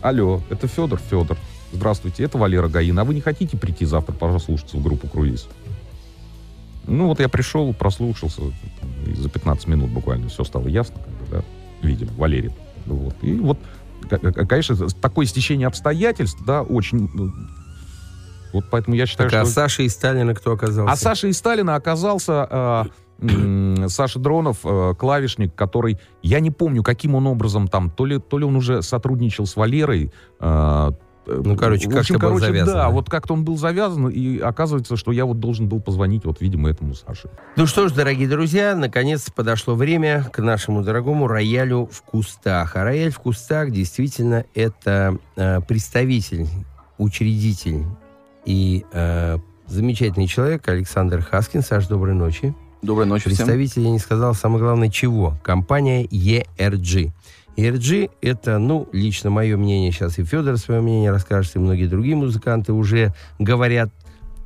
[0.00, 1.36] Алло, это Федор, Федор.
[1.70, 2.98] Здравствуйте, это Валера Гаин.
[2.98, 5.46] А вы не хотите прийти завтра прослушаться в группу «Круиз»?
[6.86, 8.40] Ну, вот я пришел, прослушался,
[9.06, 11.44] и за 15 минут буквально все стало ясно, как да,
[11.82, 12.52] видимо, Валерий.
[12.86, 13.14] Вот.
[13.20, 13.58] И вот,
[14.48, 17.10] конечно, такое стечение обстоятельств, да, очень...
[18.52, 19.50] Вот поэтому я считаю, так, а что...
[19.50, 20.92] А Саша и Сталина кто оказался?
[20.92, 22.48] А Саша и Сталина оказался...
[22.50, 22.84] Э,
[23.88, 28.38] Саша Дронов, э, клавишник, который, я не помню, каким он образом там, то ли, то
[28.38, 30.90] ли он уже сотрудничал с Валерой, э,
[31.28, 32.74] ну, короче, как-то был короче, завязан.
[32.74, 36.40] Да, вот как-то он был завязан, и оказывается, что я вот должен был позвонить, вот,
[36.40, 37.28] видимо, этому Саше.
[37.56, 42.76] Ну что ж, дорогие друзья, наконец подошло время к нашему дорогому роялю в кустах.
[42.76, 46.46] А рояль в кустах действительно это э, представитель,
[46.96, 47.84] учредитель
[48.48, 51.60] и э, замечательный человек Александр Хаскин.
[51.60, 52.54] Саш, доброй ночи.
[52.80, 53.82] Доброй ночи Представитель, всем.
[53.84, 55.36] я не сказал, самое главное, чего?
[55.44, 57.10] Компания ERG.
[57.58, 62.16] ERG— это, ну, лично мое мнение, сейчас и Федор свое мнение расскажет, и многие другие
[62.16, 63.90] музыканты уже говорят,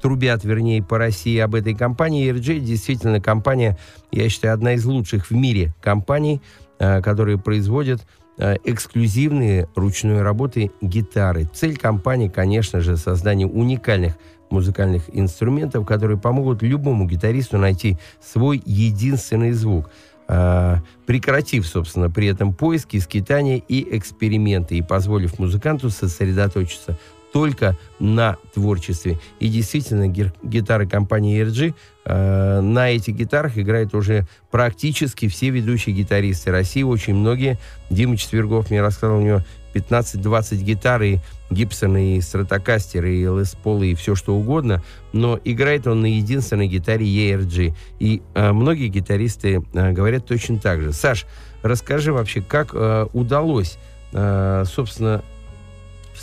[0.01, 2.29] трубят, вернее, по России об этой компании.
[2.29, 3.79] ERG действительно компания,
[4.11, 6.41] я считаю, одна из лучших в мире компаний,
[6.81, 8.05] э, которые производят
[8.39, 11.49] эксклюзивные ручной работы гитары.
[11.53, 14.15] Цель компании, конечно же, создание уникальных
[14.53, 19.91] музыкальных инструментов, которые помогут любому гитаристу найти свой единственный звук,
[20.29, 26.99] э, прекратив, собственно, при этом поиски, скитания и эксперименты, и позволив музыканту сосредоточиться
[27.33, 29.19] только на творчестве.
[29.41, 36.51] И действительно, гитары компании ERG, э, на этих гитарах играют уже практически все ведущие гитаристы
[36.51, 37.59] России, очень многие.
[37.91, 39.43] Дима Четвергов мне рассказал, у него
[39.75, 41.19] 15-20 гитар, и
[41.51, 46.67] Гибсон, и Стратокастер, и Лес Пол, и все что угодно, но играет он на единственной
[46.67, 47.75] гитаре ERG.
[47.99, 50.93] И э, многие гитаристы э, говорят точно так же.
[50.93, 51.27] Саш,
[51.63, 53.79] расскажи вообще, как э, удалось,
[54.13, 55.23] э, собственно,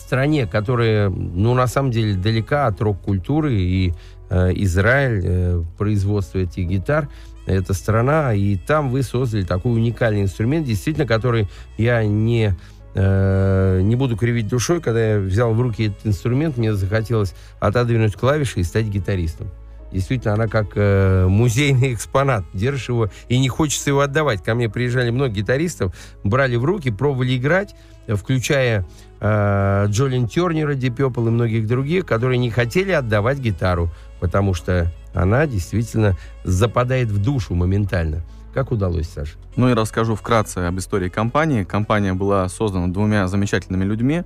[0.10, 3.94] стране, которая, ну, на самом деле, далека от рок-культуры и
[4.32, 7.08] э, Израиль, э, производство этих гитар.
[7.46, 12.56] Это страна, и там вы создали такой уникальный инструмент, действительно, который я не
[12.96, 18.16] э, не буду кривить душой, когда я взял в руки этот инструмент, мне захотелось отодвинуть
[18.16, 19.52] клавиши и стать гитаристом.
[19.92, 22.46] Действительно, она как э, музейный экспонат.
[22.54, 24.44] Держишь его, и не хочется его отдавать.
[24.44, 27.76] Ко мне приезжали много гитаристов, брали в руки, пробовали играть,
[28.16, 28.86] включая
[29.20, 34.92] э, Джолин Тернера, Ди Пепл и многих других, которые не хотели отдавать гитару, потому что
[35.14, 38.24] она действительно западает в душу моментально.
[38.54, 39.38] Как удалось, Саша?
[39.56, 41.64] Ну и расскажу вкратце об истории компании.
[41.64, 44.24] Компания была создана двумя замечательными людьми.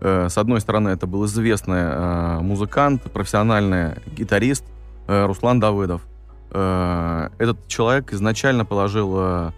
[0.00, 4.64] Э, с одной стороны, это был известный э, музыкант, профессиональный гитарист
[5.08, 6.02] э, Руслан Давыдов.
[6.48, 9.52] Этот человек изначально положил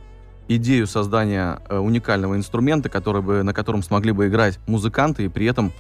[0.49, 5.73] идею создания уникального инструмента, который бы, на котором смогли бы играть музыканты и при этом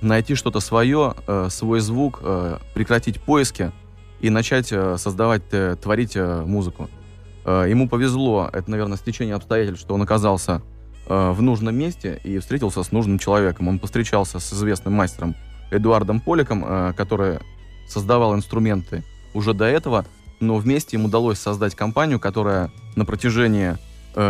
[0.00, 1.14] найти что-то свое,
[1.50, 2.22] свой звук,
[2.74, 3.72] прекратить поиски
[4.20, 5.42] и начать создавать,
[5.80, 6.88] творить музыку.
[7.44, 10.62] Э, ему повезло, это, наверное, стечение обстоятельств, что он оказался
[11.06, 13.68] э, в нужном месте и встретился с нужным человеком.
[13.68, 15.34] Он повстречался с известным мастером
[15.70, 17.38] Эдуардом Поликом, э, который
[17.88, 20.04] создавал инструменты уже до этого,
[20.40, 23.76] но вместе им удалось создать компанию, которая на протяжении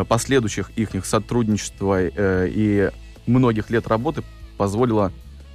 [0.09, 2.91] последующих их сотрудничества и
[3.27, 4.23] многих лет работы
[4.57, 5.11] позволила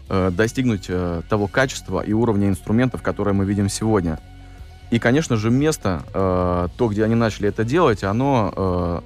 [0.10, 0.90] достигнуть
[1.30, 4.20] того качества и уровня инструментов, которые мы видим сегодня–
[4.90, 9.02] и, конечно же, место, э, то, где они начали это делать, оно э,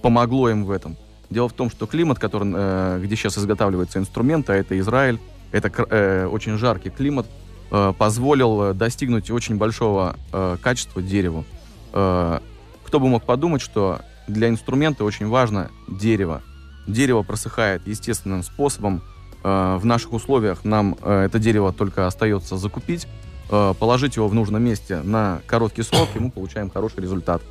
[0.00, 0.96] помогло им в этом.
[1.28, 5.18] Дело в том, что климат, который, э, где сейчас изготавливаются инструменты, а это Израиль,
[5.52, 7.26] это э, очень жаркий климат,
[7.70, 11.44] э, позволил достигнуть очень большого э, качества дереву.
[11.92, 12.40] Э,
[12.86, 16.42] кто бы мог подумать, что для инструмента очень важно дерево.
[16.86, 19.02] Дерево просыхает естественным способом.
[19.42, 23.06] Э, в наших условиях нам э, это дерево только остается закупить,
[23.48, 27.42] Э, положить его в нужном месте на короткий срок, и мы получаем хороший результат.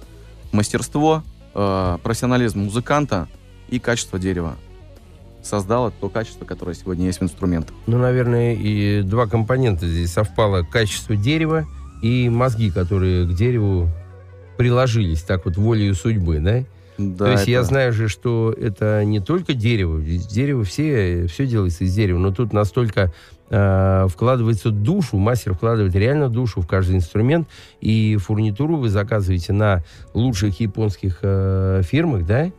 [0.51, 3.29] Мастерство, профессионализм музыканта
[3.69, 4.55] и качество дерева
[5.41, 7.73] создало то качество, которое сегодня есть в инструментах.
[7.87, 10.63] Ну, наверное, и два компонента здесь совпало.
[10.63, 11.65] Качество дерева
[12.01, 13.89] и мозги, которые к дереву
[14.57, 16.63] приложились так вот волею судьбы, да?
[16.97, 17.51] Да, То есть это...
[17.51, 20.01] я знаю же, что это не только дерево.
[20.01, 23.11] Дерево все, все делается из дерева, но тут настолько
[23.49, 27.47] э, вкладывается душу, мастер вкладывает реально душу в каждый инструмент,
[27.81, 29.83] и фурнитуру вы заказываете на
[30.13, 32.51] лучших японских э, фирмах, да?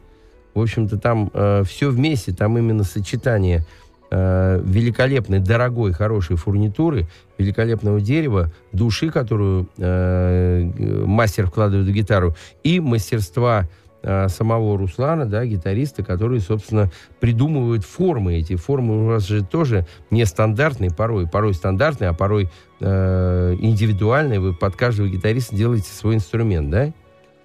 [0.53, 8.01] В общем-то, там э, все вместе, там именно сочетание э, великолепной, дорогой, хорошей фурнитуры, великолепного
[8.01, 10.63] дерева, души, которую э,
[11.05, 13.67] мастер вкладывает в гитару, и мастерства
[14.09, 18.37] Э, самого Руслана, да, гитариста, который, собственно, придумывает формы.
[18.37, 22.49] Эти формы у вас же тоже нестандартные порой, порой стандартные, а порой
[22.79, 24.39] э, индивидуальные.
[24.39, 26.93] Вы под каждого гитариста делаете свой инструмент, да?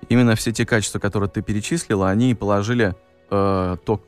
[0.07, 2.93] Именно все те качества, которые ты перечислила, они положили
[3.31, 4.01] э, то,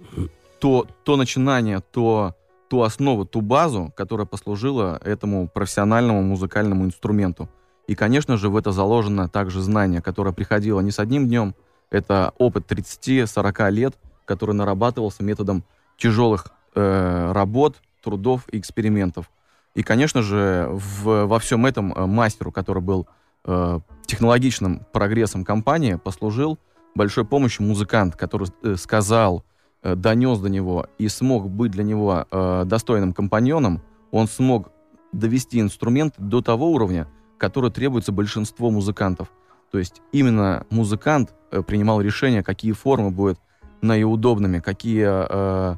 [0.59, 2.35] то, то начинание, то,
[2.69, 7.49] ту основу, ту базу, которая послужила этому профессиональному музыкальному инструменту.
[7.87, 11.55] И, конечно же, в это заложено также знание, которое приходило не с одним днем,
[11.89, 13.95] это опыт 30-40 лет,
[14.25, 15.63] который нарабатывался методом
[15.97, 19.29] тяжелых э, работ, трудов и экспериментов.
[19.75, 23.07] И, конечно же, в, во всем этом э, мастеру, который был
[23.45, 26.57] э, технологичным прогрессом компании, послужил
[26.95, 29.43] большой помощью музыкант, который э, сказал,
[29.83, 33.81] донес до него и смог быть для него э, достойным компаньоном,
[34.11, 34.71] он смог
[35.11, 37.07] довести инструмент до того уровня,
[37.37, 39.31] который требуется большинству музыкантов–
[39.73, 43.39] то есть именно музыкант э, принимал решение, какие формы будут
[43.81, 45.75] наиудобными, какие э,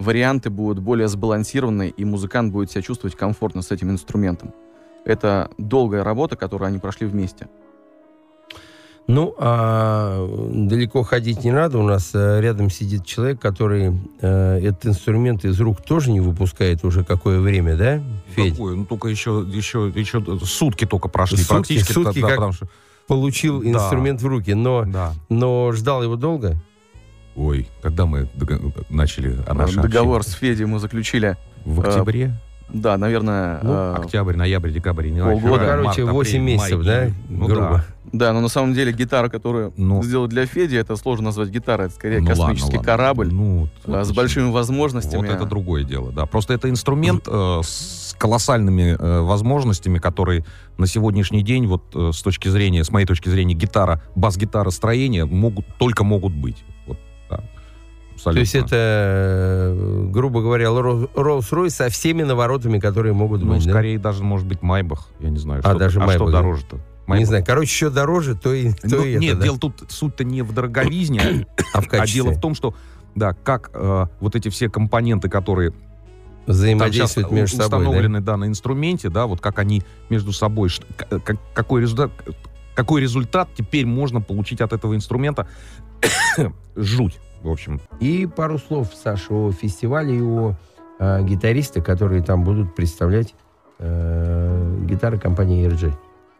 [0.00, 4.52] варианты будут более сбалансированы, и музыкант будет себя чувствовать комфортно с этим инструментом.
[5.04, 7.48] Это долгая работа, которую они прошли вместе.
[9.08, 11.78] Ну, а далеко ходить не надо.
[11.78, 16.84] У нас а, рядом сидит человек, который а, этот инструмент из рук тоже не выпускает
[16.84, 18.02] уже какое время, да,
[18.34, 18.54] Федь?
[18.54, 18.74] Какое?
[18.74, 21.38] Ну, только еще, еще, еще сутки только прошли.
[21.38, 21.92] Сутки, практически.
[21.92, 22.68] Сутки, да, как, потому что
[23.06, 23.68] получил да.
[23.68, 25.12] инструмент в руки, но, да.
[25.28, 26.56] но ждал его долго?
[27.36, 28.28] Ой, когда мы
[28.88, 30.36] начали а наш Договор общение?
[30.36, 31.36] с Федей мы заключили...
[31.64, 32.32] В октябре?
[32.68, 33.60] Да, наверное...
[33.62, 35.40] Ну, э, октябрь, ноябрь, декабрь, не Полгода.
[35.40, 37.14] Февраль, Короче, март, 8 апрель, месяцев, май, да?
[37.28, 37.84] Ну, грубо.
[38.04, 38.18] Да.
[38.26, 41.86] да, но на самом деле гитара, которую ну, сделали для Феди, это сложно назвать гитарой.
[41.86, 45.26] Это скорее ну, космический ладно, корабль ну, э, с большими возможностями.
[45.26, 46.26] Вот это другое дело, да.
[46.26, 50.44] Просто это инструмент э, с колоссальными э, возможностями, который
[50.76, 55.24] на сегодняшний день, вот э, с точки зрения, с моей точки зрения, гитара, бас-гитара, строение
[55.24, 56.64] могут, только могут быть.
[58.16, 58.32] Абсолютно.
[58.32, 63.66] То есть это, э, грубо говоря, Rolls-Royce со всеми наворотами, которые могут ну, быть.
[63.66, 64.04] Ну, скорее да?
[64.04, 65.08] даже, может быть, Майбах.
[65.20, 65.60] Я не знаю.
[65.62, 66.76] А, что, даже а Майбах, что дороже-то?
[67.06, 67.18] Майбах.
[67.18, 67.44] Не знаю.
[67.46, 69.44] Короче, еще дороже, то и, то ну, и это, Нет, да?
[69.44, 72.74] дело тут, суть-то не в дороговизне, а, в а дело в том, что,
[73.14, 75.74] да, как э, вот эти все компоненты, которые
[76.46, 78.32] взаимодействуют между собой, установлены да?
[78.32, 80.70] да, на инструменте, да, вот как они между собой,
[81.52, 82.12] какой результат,
[82.74, 85.46] какой результат теперь можно получить от этого инструмента,
[86.76, 87.80] жуть, в общем.
[88.00, 90.54] И пару слов, Саша, о фестивале и о
[90.98, 93.34] э, гитаристах, которые там будут представлять
[93.78, 95.92] э, гитары компании ERG.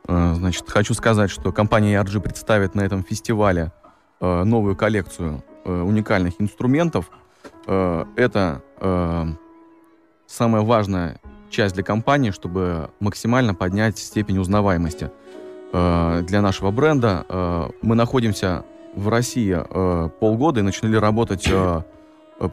[0.08, 3.72] А, значит, хочу сказать, что компания ERG представит на этом фестивале
[4.20, 7.10] э, новую коллекцию э, уникальных инструментов.
[7.66, 9.26] Э, это э,
[10.26, 15.10] самая важная часть для компании, чтобы максимально поднять степень узнаваемости
[15.72, 17.24] э, для нашего бренда.
[17.28, 18.64] Э, мы находимся
[18.96, 21.82] в России э, полгода и начали работать э,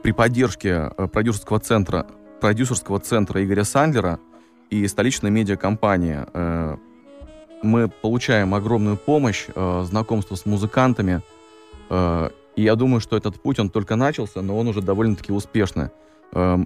[0.03, 2.05] при поддержке э, продюсерского центра,
[2.41, 4.19] продюсерского центра Игоря Сандлера
[4.69, 6.19] и столичной медиакомпании.
[6.33, 6.75] Э,
[7.63, 11.21] мы получаем огромную помощь, э, знакомство с музыкантами,
[11.89, 15.89] э, и я думаю, что этот путь, он только начался, но он уже довольно-таки успешный.
[16.33, 16.57] Э,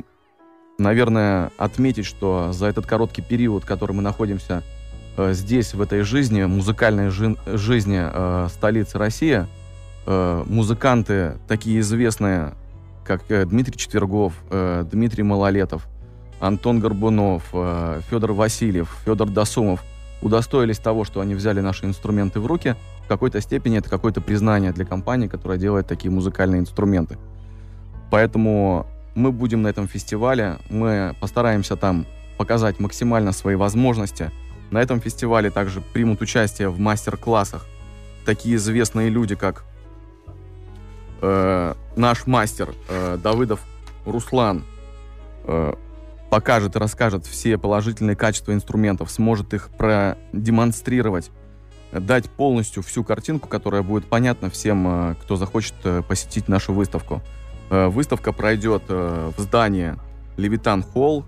[0.79, 4.63] наверное, отметить, что за этот короткий период, который мы находимся
[5.17, 9.45] э, здесь, в этой жизни, музыкальной жи- жизни э, столицы России,
[10.07, 12.53] э, музыканты такие известные,
[13.05, 15.87] как э, Дмитрий Четвергов, э, Дмитрий Малолетов,
[16.39, 19.83] Антон Горбунов, э, Федор Васильев, Федор Досумов
[20.21, 22.75] удостоились того, что они взяли наши инструменты в руки.
[23.05, 27.17] В какой-то степени это какое-то признание для компании, которая делает такие музыкальные инструменты.
[28.09, 32.05] Поэтому мы будем на этом фестивале, мы постараемся там
[32.37, 34.31] показать максимально свои возможности.
[34.71, 37.65] На этом фестивале также примут участие в мастер-классах
[38.27, 39.63] такие известные люди, как
[41.21, 43.61] э, наш мастер э, Давыдов
[44.05, 44.63] Руслан
[45.45, 45.73] э,
[46.29, 51.31] покажет и расскажет все положительные качества инструментов, сможет их продемонстрировать,
[51.91, 57.21] дать полностью всю картинку, которая будет понятна всем, э, кто захочет э, посетить нашу выставку.
[57.69, 59.95] Э, выставка пройдет в здании
[60.37, 61.25] Левитан Холл.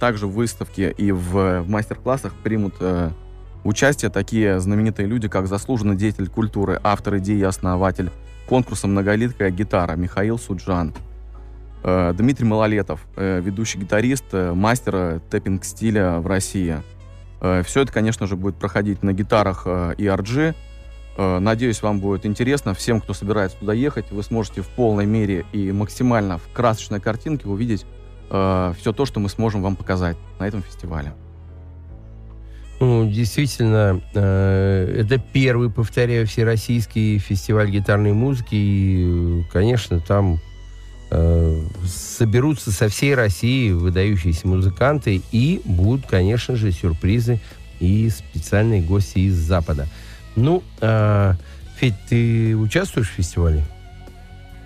[0.00, 2.76] Также в выставке и в, в мастер-классах примут
[3.64, 8.10] участие такие знаменитые люди, как заслуженный деятель культуры, автор идеи и основатель
[8.48, 10.94] конкурса «Многолиткая гитара» Михаил Суджан,
[11.82, 16.82] Дмитрий Малолетов, ведущий гитарист, мастер тэппинг-стиля в России.
[17.40, 20.56] Все это, конечно же, будет проходить на гитарах ERG,
[21.18, 22.74] Э, надеюсь, вам будет интересно.
[22.74, 27.48] Всем, кто собирается туда ехать, вы сможете в полной мере и максимально в красочной картинке
[27.48, 27.84] увидеть
[28.30, 31.12] э, все то, что мы сможем вам показать на этом фестивале.
[32.80, 38.54] Ну, действительно, э, это первый, повторяю, всероссийский фестиваль гитарной музыки.
[38.54, 40.38] И, конечно, там
[41.10, 45.22] э, соберутся со всей России выдающиеся музыканты.
[45.32, 47.40] И будут, конечно же, сюрпризы
[47.80, 49.88] и специальные гости из Запада.
[50.36, 51.34] Ну, э,
[51.78, 53.64] Федь, ты участвуешь в фестивале?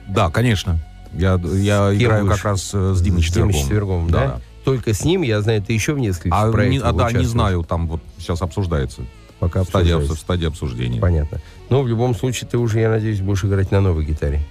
[0.09, 0.79] Да, конечно.
[1.15, 2.37] Я, я играю будешь?
[2.37, 3.55] как раз э, с Димой Четверговым.
[3.55, 4.27] С Четверговым, да?
[4.27, 4.41] да?
[4.65, 7.25] Только с ним, я знаю, ты еще в нескольких а проектах не, а, Да, не
[7.25, 9.03] знаю, там вот сейчас обсуждается.
[9.41, 11.01] Пока стадия, в стадии обсуждения.
[11.01, 11.41] Понятно.
[11.69, 14.47] Но в любом случае ты уже, я надеюсь, будешь играть на новой гитаре.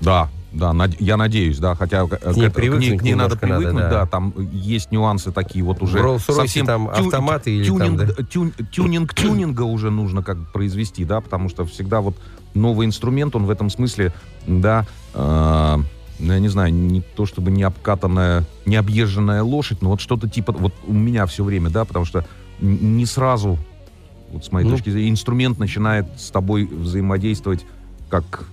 [0.00, 3.36] Да, да, над, я надеюсь, да, хотя к, к, ней, к, ней, к ней надо
[3.36, 4.00] привыкнуть, надо, да.
[4.00, 6.02] да, там есть нюансы такие вот уже.
[6.02, 8.24] В совсем там тю, автоматы или тюнинг, там, да?
[8.24, 12.16] тюн, тюнинг тюнинга уже нужно как произвести, да, потому что всегда вот
[12.54, 14.12] новый инструмент, он в этом смысле,
[14.46, 15.78] да, э,
[16.22, 20.52] я не знаю, не то чтобы не обкатанная, не объезженная лошадь, но вот что-то типа,
[20.52, 22.24] вот у меня все время, да, потому что
[22.60, 23.58] не сразу,
[24.30, 27.66] вот с моей ну, точки зрения, инструмент начинает с тобой взаимодействовать
[28.08, 28.44] как,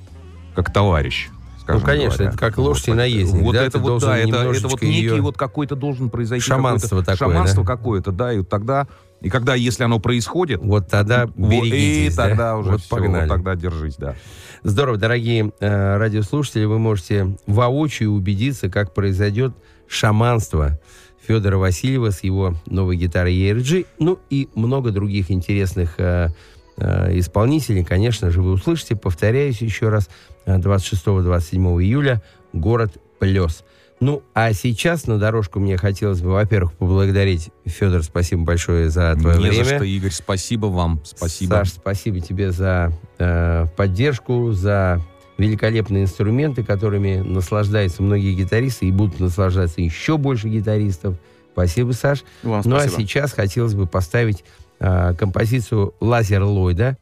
[0.55, 1.29] как товарищ
[1.67, 2.29] Ну, конечно, говоря.
[2.29, 3.43] это как лошадь вот, и наездник.
[3.43, 5.21] Вот да, это вот, да, это, это вот некий ее...
[5.21, 6.43] вот какой-то должен произойти.
[6.45, 7.67] Шаманство такое, Шаманство да?
[7.75, 8.87] какое-то, да, и тогда...
[9.21, 10.61] И когда, если оно происходит...
[10.61, 12.57] Вот тогда берегитесь, И тогда да?
[12.57, 13.21] уже вот все, погнали.
[13.21, 14.15] вот тогда держись, да.
[14.63, 19.53] Здорово, дорогие э, радиослушатели, вы можете воочию убедиться, как произойдет
[19.87, 20.79] шаманство
[21.25, 26.29] Федора Васильева с его новой гитарой ERG, ну и много других интересных э,
[26.77, 28.95] э, исполнителей, конечно же, вы услышите.
[28.95, 30.09] Повторяюсь еще раз,
[30.45, 32.21] 26-27 июля
[32.53, 33.63] город Плес.
[33.99, 37.49] Ну, а сейчас на дорожку мне хотелось бы, во-первых, поблагодарить.
[37.65, 39.63] Федор, спасибо большое за твое Не время.
[39.65, 41.01] за что, Игорь, спасибо вам.
[41.03, 41.49] Спасибо.
[41.55, 45.01] Саш, спасибо тебе за э, поддержку, за
[45.37, 51.17] великолепные инструменты, которыми наслаждаются многие гитаристы и будут наслаждаться еще больше гитаристов.
[51.51, 52.23] Спасибо, Саш.
[52.43, 52.95] Вам ну, спасибо.
[52.95, 54.45] а сейчас хотелось бы поставить
[54.79, 56.97] э, композицию «Лазер Ллойда».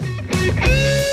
[0.00, 1.11] a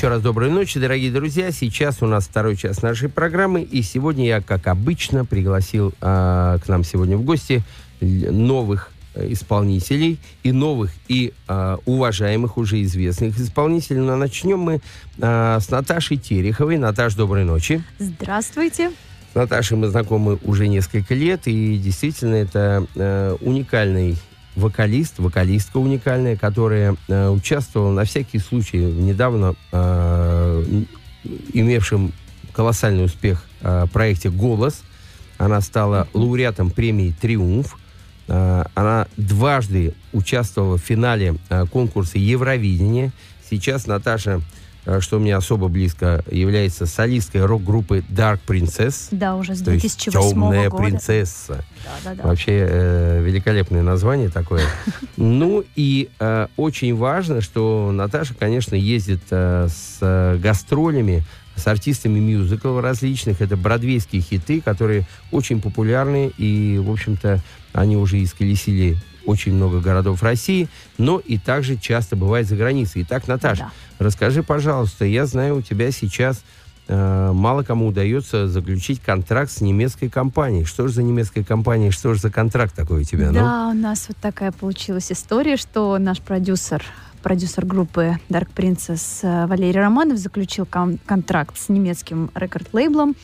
[0.00, 1.50] еще раз доброй ночи, дорогие друзья.
[1.50, 6.68] Сейчас у нас второй час нашей программы, и сегодня я, как обычно, пригласил а, к
[6.68, 7.62] нам сегодня в гости
[8.00, 14.00] новых э, исполнителей и новых и а, уважаемых уже известных исполнителей.
[14.00, 14.80] Но начнем мы
[15.20, 16.78] а, с Наташей Тереховой.
[16.78, 17.82] Наташ, доброй ночи.
[17.98, 18.92] Здравствуйте.
[19.32, 24.16] С Наташей мы знакомы уже несколько лет, и действительно это э, уникальный
[24.56, 30.86] вокалист, вокалистка уникальная, которая э, участвовала на всякий случай недавно э, м,
[31.52, 32.12] имевшим
[32.52, 34.82] колоссальный успех э, проекте «Голос».
[35.38, 37.78] Она стала лауреатом премии «Триумф».
[38.28, 43.12] Э, она дважды участвовала в финале э, конкурса Евровидения.
[43.48, 44.40] Сейчас Наташа,
[44.98, 49.08] что мне особо близко, является солисткой рок-группы Dark Princess.
[49.12, 50.82] Да, уже с То есть 2008 темная года.
[50.82, 51.64] принцесса.
[51.84, 52.28] Да, да, да.
[52.28, 54.62] Вообще э, великолепное название такое.
[55.16, 61.24] Ну и э, очень важно, что Наташа, конечно, ездит э, с э, гастролями,
[61.56, 63.40] с артистами мюзиклов различных.
[63.42, 66.32] Это бродвейские хиты, которые очень популярны.
[66.38, 67.42] И, в общем-то,
[67.74, 68.96] они уже исколесили
[69.26, 70.68] очень много городов России,
[70.98, 73.02] но и также часто бывает за границей.
[73.02, 74.04] Итак, Наташа, Да.
[74.04, 76.42] расскажи, пожалуйста, я знаю, у тебя сейчас
[76.88, 80.64] э, мало кому удается заключить контракт с немецкой компанией.
[80.64, 83.28] Что же за немецкая компания, что же за контракт такой у тебя?
[83.28, 86.82] Ну, Да, у нас вот такая получилась история, что наш продюсер,
[87.22, 93.14] продюсер группы Dark Princess Валерий Романов заключил кон- контракт с немецким рекорд-лейблом,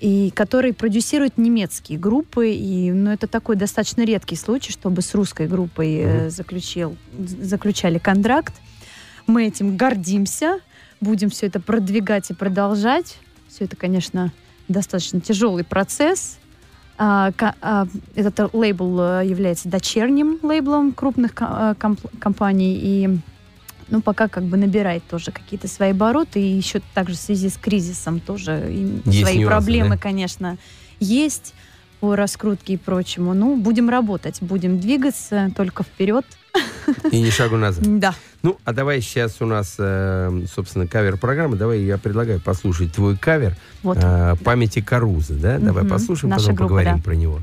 [0.00, 2.50] и который продюсирует немецкие группы.
[2.50, 8.54] И, ну, это такой достаточно редкий случай, чтобы с русской группой э, заключил, заключали контракт.
[9.26, 10.60] Мы этим гордимся,
[11.00, 13.18] будем все это продвигать и продолжать.
[13.48, 14.32] Все это, конечно,
[14.68, 16.38] достаточно тяжелый процесс.
[16.96, 23.18] А, а, Этот лейбл э, является дочерним лейблом крупных э, комп- компаний и
[23.90, 26.40] ну, пока как бы набирает тоже какие-то свои обороты.
[26.40, 28.52] И еще также в связи с кризисом тоже
[29.04, 29.98] Есть свои нюансы, проблемы, да?
[29.98, 30.58] конечно,
[31.00, 31.54] есть
[32.00, 33.34] по раскрутке и прочему.
[33.34, 36.24] Ну, будем работать, будем двигаться только вперед.
[37.10, 37.84] и ни шагу назад.
[37.98, 38.14] Да.
[38.42, 41.56] Ну, а давай сейчас у нас, э, собственно, кавер-программа.
[41.56, 43.98] Давай я предлагаю послушать твой кавер Вот.
[44.00, 45.34] э, «Памяти Карузы».
[45.34, 45.58] Да?
[45.58, 47.02] Давай послушаем, Наша потом группа, поговорим да.
[47.02, 47.40] про него.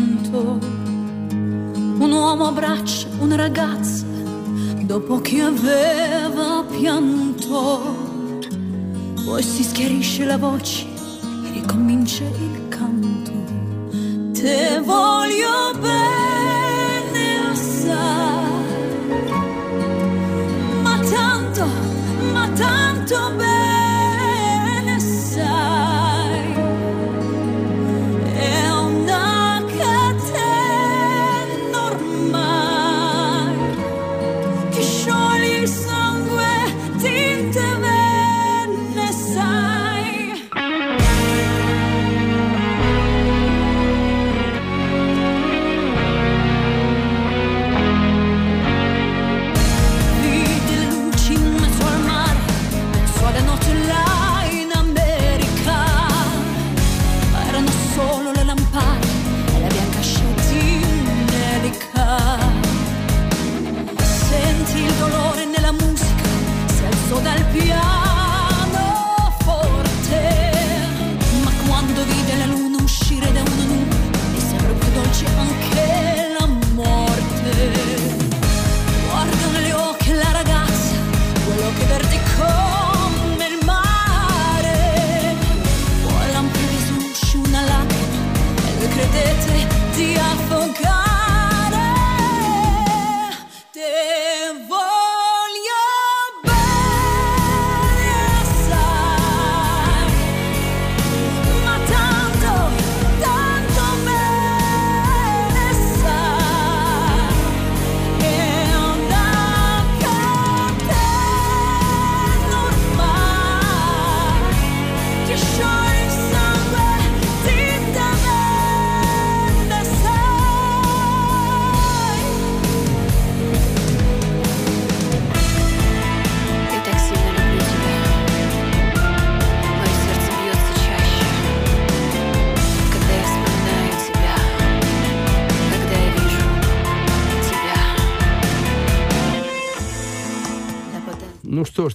[0.00, 0.58] Sorrento.
[1.98, 4.06] Un uomo abbraccia una ragazza
[4.80, 8.08] dopo che aveva pianto.
[9.24, 10.86] Poi si schiarisce la voce
[11.44, 13.32] e ricomincia il canto.
[14.32, 16.19] Te voglio bene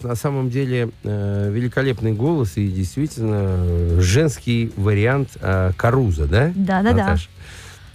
[0.06, 6.52] на самом деле э, великолепный голос и действительно э, женский вариант э, Каруза, да?
[6.56, 6.94] Да-да-да.
[6.94, 7.30] Наташ?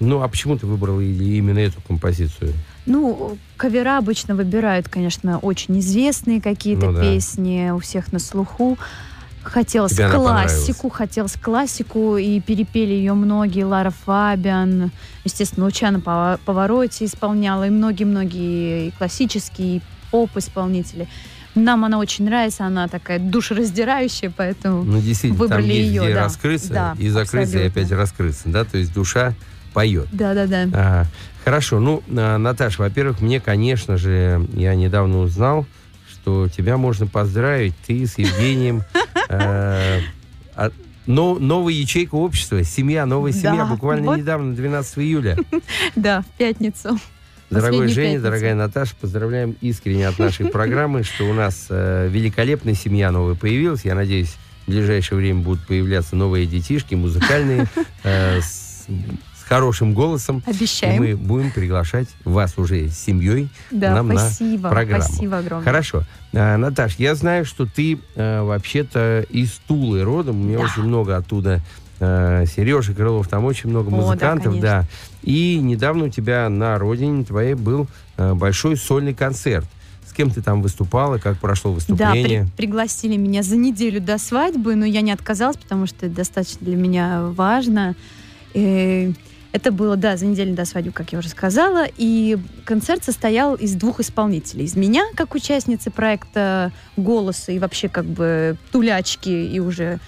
[0.00, 2.52] Ну, а почему ты выбрала именно эту композицию?
[2.86, 7.02] Ну, кавера обычно выбирают, конечно, очень известные какие-то Ну да.
[7.02, 8.78] песни, у всех на слуху.
[9.42, 13.64] Хотелось Тебе классику, хотелось классику, и перепели ее многие.
[13.64, 14.90] Лара Фабиан,
[15.24, 19.80] естественно, Лучана Повороте исполняла, и многие-многие классические,
[20.11, 21.08] поп-исполнители.
[21.55, 24.84] Нам она очень нравится, она такая душераздирающая, поэтому...
[24.84, 26.24] Ну, действительно, там Выбрали есть ее, где да.
[26.24, 27.80] раскрыться Да, и закрыться, и абсолютно.
[27.82, 28.64] опять раскрыться, да?
[28.64, 29.34] То есть душа
[29.72, 30.07] поет.
[30.12, 30.62] Да-да-да.
[30.72, 31.07] Ага.
[31.44, 31.80] Хорошо.
[31.80, 35.66] Ну, а, Наташа, во-первых, мне, конечно же, я недавно узнал,
[36.09, 37.74] что тебя можно поздравить.
[37.86, 38.82] Ты с Евгением...
[39.28, 40.01] э,
[40.55, 40.70] а-
[41.07, 44.18] но, новая ячейка общества, семья, новая Да, семья, буквально вот.
[44.18, 45.36] недавно, 12 июля.
[45.96, 46.98] Да, в пятницу.
[47.51, 48.22] Дорогой Женя, пятницу.
[48.24, 53.84] дорогая Наташа, поздравляем искренне от нашей программы, что у нас э, великолепная семья новая появилась.
[53.84, 54.36] Я надеюсь,
[54.66, 57.66] в ближайшее время будут появляться новые детишки, музыкальные,
[58.05, 58.86] э, с,
[59.48, 60.44] хорошим голосом.
[60.46, 61.03] И Обещаем.
[61.03, 64.68] мы будем приглашать вас уже с семьей Да, нам на спасибо.
[64.70, 65.03] программу.
[65.03, 65.64] Спасибо огромное.
[65.64, 66.05] Хорошо.
[66.32, 70.40] А, Наташ, я знаю, что ты э, вообще-то из Тулы родом.
[70.40, 70.64] У меня Да.
[70.66, 71.61] очень много оттуда
[72.01, 74.84] э, Сережа Крылов, там очень много О, да, музыкантов, да.
[75.22, 77.86] И недавно у тебя на родине твоей был
[78.16, 79.66] э, большой сольный концерт.
[80.07, 82.48] С кем ты там выступала, как прошло Да, выступление?
[82.57, 86.66] при- пригласили меня за неделю до свадьбы, но я не отказалась, потому что это достаточно
[86.66, 87.94] для меня важно.
[88.55, 89.12] Э,
[89.53, 91.84] Это было, да, за неделю до свадьбы, как я уже сказала.
[91.96, 94.64] И концерт состоял из двух исполнителей.
[94.64, 99.98] Из меня, как участницы проекта «Голоса» и вообще как бы тулячки и уже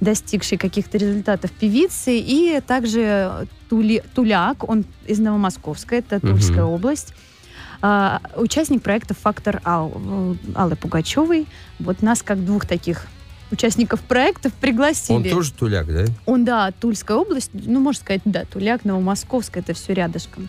[0.00, 6.20] достигшей каких-то результатов певицы, и также Тули, Туляк, он из Новомосковска, это.
[6.20, 7.14] Тульская область.
[7.82, 11.46] А, участник проекта «Фактор Ал» Аллы Пугачевой.
[11.78, 13.06] Вот нас как двух таких
[13.50, 15.16] участников проектов пригласили.
[15.16, 16.04] Он тоже туляк, да?
[16.26, 20.48] Он, да, Тульская область, ну, можно сказать, да, Туляк, Новомосковская, это все рядышком.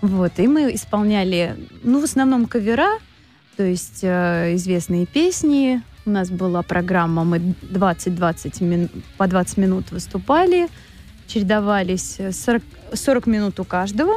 [0.00, 2.98] Вот, и мы исполняли, ну, в основном кавера,
[3.56, 5.82] то есть э, известные песни.
[6.06, 10.68] У нас была программа, мы 20-20 мин, по 20 минут выступали,
[11.26, 12.62] чередовались э, 40,
[12.94, 14.14] 40 минут у каждого.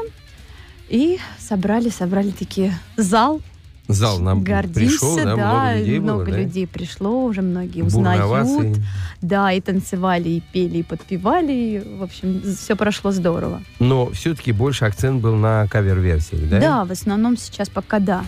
[0.90, 3.42] И собрали, собрали такие зал
[3.90, 6.38] Зал нам гордимся, пришел, да, много людей было, много да?
[6.38, 8.78] людей пришло, уже многие узнают.
[9.22, 11.52] Да, и танцевали, и пели, и подпевали.
[11.52, 13.62] и, в общем, все прошло здорово.
[13.80, 16.60] Но все-таки больше акцент был на кавер-версиях, да?
[16.60, 16.86] Да?
[16.86, 18.24] в основном сейчас пока да.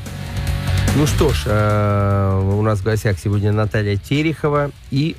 [0.96, 5.16] Ну что ж, э, у нас в гостях сегодня Наталья Терехова, и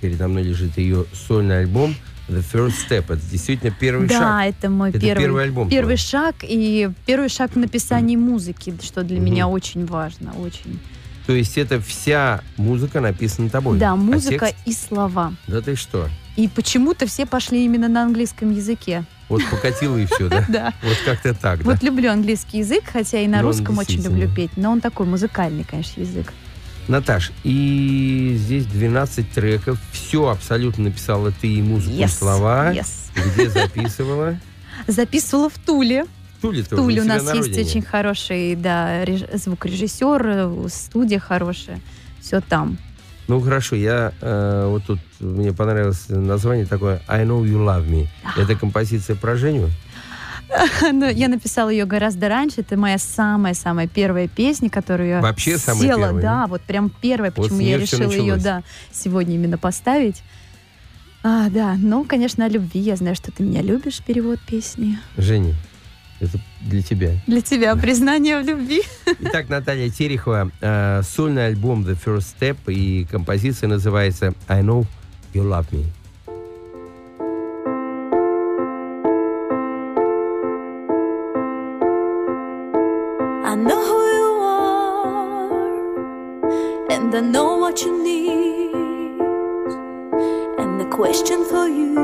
[0.00, 1.94] передо мной лежит ее сольный альбом
[2.28, 3.04] The First Step.
[3.12, 4.44] Это действительно первый да, шаг.
[4.56, 6.08] это мой Это первый, первый альбом первый твой.
[6.08, 9.24] шаг и первый шаг в написании музыки, что для Мгм.
[9.26, 10.80] меня очень важно, очень.
[11.26, 13.78] То есть это вся музыка написана тобой?
[13.78, 14.56] Да, А музыка текст?
[14.66, 15.32] и слова.
[15.46, 16.08] Да ты что?
[16.36, 19.04] И почему-то все пошли именно на английском языке.
[19.30, 20.44] Вот покатило и все, да?
[20.48, 20.74] Да.
[20.82, 21.70] Вот как-то так, да?
[21.70, 25.06] Вот люблю английский язык, хотя и на Ну, русском очень люблю петь, но он такой
[25.06, 26.32] музыкальный, конечно, язык.
[26.88, 29.78] Наташ, и здесь 12 треков.
[29.92, 32.72] Все абсолютно написала ты и музыку, и Yes, слова.
[32.74, 32.88] yes.
[33.34, 34.36] Где записывала?
[34.88, 36.04] Записывала в Туле.
[36.38, 41.20] В Туле В Туле у нас на есть очень хороший да, реж- звукорежиссер, э, студия
[41.20, 41.80] хорошая.
[42.20, 42.76] Все там.
[43.30, 48.08] Ну хорошо, я э, вот тут мне понравилось название такое I Know You Love Me.
[48.36, 49.68] Это композиция про Женю?
[50.92, 52.62] Но я написала ее гораздо раньше.
[52.62, 57.32] Это моя самая-самая первая песня, которую я Вообще самая села, первая, да, вот прям первая,
[57.36, 60.24] Вот почему я решила ее, да, сегодня именно поставить.
[61.22, 62.80] А, да, ну, конечно, о любви.
[62.80, 64.98] Я знаю, что ты меня любишь, перевод песни.
[65.16, 65.54] Женя,
[66.20, 67.12] это для тебя.
[67.26, 68.82] Для тебя признание в любви.
[69.20, 74.86] Итак, Наталья Терехова, э, сольный альбом The First Step, и композиция называется I Know
[75.34, 75.86] You Love Me.
[83.42, 84.90] I know who you are,
[86.92, 88.70] and I know what you need.
[90.60, 91.98] And the question for you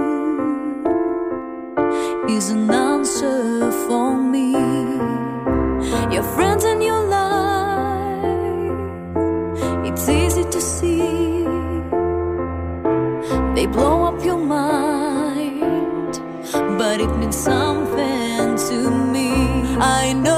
[2.29, 4.06] is an answer for
[4.37, 4.53] me.
[6.15, 8.37] Your friends and your life,
[9.89, 11.45] it's easy to see.
[13.57, 16.15] They blow up your mind,
[16.81, 18.79] but it means something to
[19.15, 19.31] me.
[20.01, 20.36] I know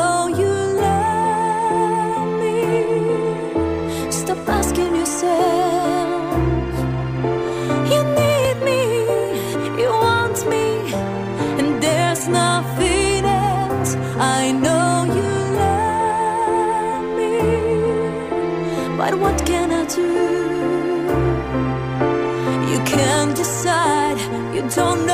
[24.79, 25.08] on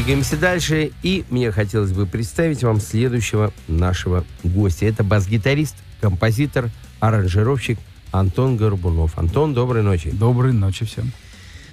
[0.00, 4.86] двигаемся дальше, и мне хотелось бы представить вам следующего нашего гостя.
[4.86, 6.70] Это бас-гитарист, композитор,
[7.00, 7.78] аранжировщик
[8.10, 9.18] Антон Горбунов.
[9.18, 10.10] Антон, доброй ночи.
[10.10, 11.12] Доброй ночи всем.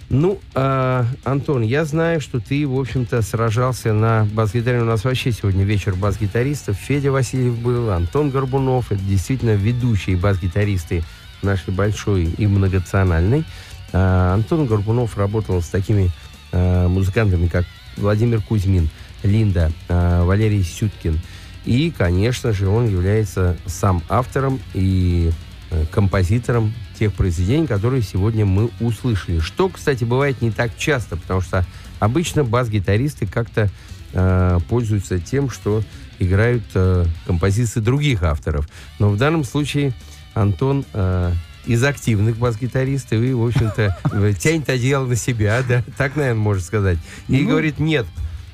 [0.10, 4.82] Ну, а, Антон, я знаю, что ты, в общем-то, сражался на бас-гитаре.
[4.82, 6.76] У нас вообще сегодня вечер бас-гитаристов.
[6.76, 8.92] Федя Васильев был, Антон Горбунов.
[8.92, 11.06] Это действительно ведущие бас-гитаристы
[11.44, 13.46] нашей большой и многонациональной.
[13.94, 16.12] А, Антон Горбунов работал с такими
[16.52, 17.64] а, музыкантами, как
[17.98, 18.90] Владимир Кузьмин,
[19.24, 21.20] Линда, а, Валерий Сюткин.
[21.66, 25.32] И, конечно же, он является сам автором и
[25.70, 29.40] э, композитором тех произведений, которые сегодня мы услышали.
[29.40, 31.66] Что, кстати, бывает не так часто, потому что
[32.00, 33.70] обычно бас-гитаристы как-то
[34.14, 35.84] э, пользуются тем, что
[36.20, 38.70] играют э, композиции других авторов.
[39.00, 39.94] Но в данном случае
[40.34, 41.34] Антон э,
[41.68, 46.64] из активных бас-гитаристов и, в общем-то, э, тянет одеяло на себя, да, так, наверное, можно
[46.64, 46.98] сказать.
[47.28, 47.50] И Ну.
[47.50, 48.06] говорит, нет,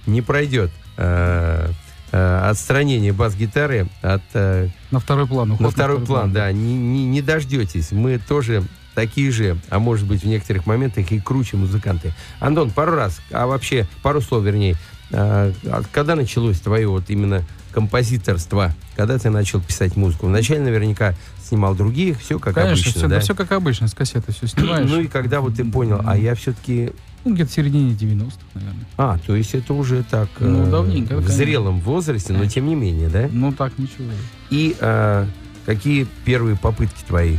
[0.06, 1.70] не пройдет э,
[2.12, 5.52] э, отстранение бас-гитары от э, На второй план.
[5.52, 7.92] уход на второй план, да, не, не, не дождетесь.
[7.92, 8.64] Мы тоже
[8.96, 12.14] такие же, а может быть в некоторых моментах и круче музыканты.
[12.40, 14.76] Антон, пару раз, а вообще пару слов, вернее,
[15.12, 15.52] а
[15.92, 18.74] когда началось твое вот именно композиторство?
[18.96, 20.28] Когда ты начал писать музыку?
[20.28, 21.16] Вначале наверняка
[21.54, 23.20] снимал других, все как Конечно, обычно, все, да?
[23.20, 24.90] все как обычно, с кассеты все снимаешь.
[24.90, 26.92] Ну и когда вот ты понял, а я все-таки...
[27.26, 28.86] Ну, где-то в середине 90-х, наверное.
[28.98, 30.30] А, то есть это уже так...
[30.40, 33.30] Ну, э, давненько, В зрелом возрасте, но тем не менее, да?
[33.32, 34.12] Ну, так, ничего.
[34.50, 35.28] И а,
[35.66, 37.38] какие первые попытки твои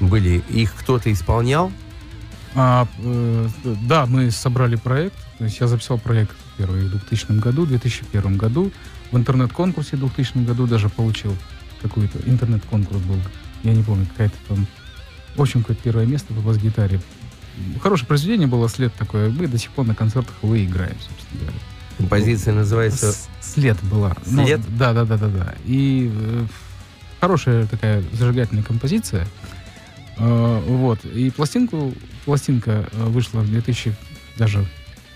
[0.00, 0.42] были?
[0.50, 1.72] Их кто-то исполнял?
[2.54, 3.48] А, э,
[3.88, 5.16] да, мы собрали проект.
[5.38, 8.70] То есть я записал проект первый в 2000 году, в 2001 году.
[9.10, 11.34] В интернет-конкурсе в 2000 году даже получил
[11.82, 13.16] какой-то интернет-конкурс был.
[13.62, 14.66] Я не помню, какая-то там...
[15.36, 17.00] В общем, какое-то первое место по бас-гитаре.
[17.80, 19.30] Хорошее произведение было, след такое.
[19.30, 21.58] Мы до сих пор на концертах его и играем, собственно говоря.
[21.98, 23.14] Композиция называется...
[23.40, 24.16] След была.
[24.26, 24.60] Ну, След?
[24.78, 25.54] да, да, да, да, да.
[25.64, 26.46] И э,
[27.20, 29.26] хорошая такая зажигательная композиция.
[30.16, 31.04] Э, вот.
[31.04, 31.92] И пластинку,
[32.24, 33.94] пластинка э, вышла в 2000
[34.38, 34.66] даже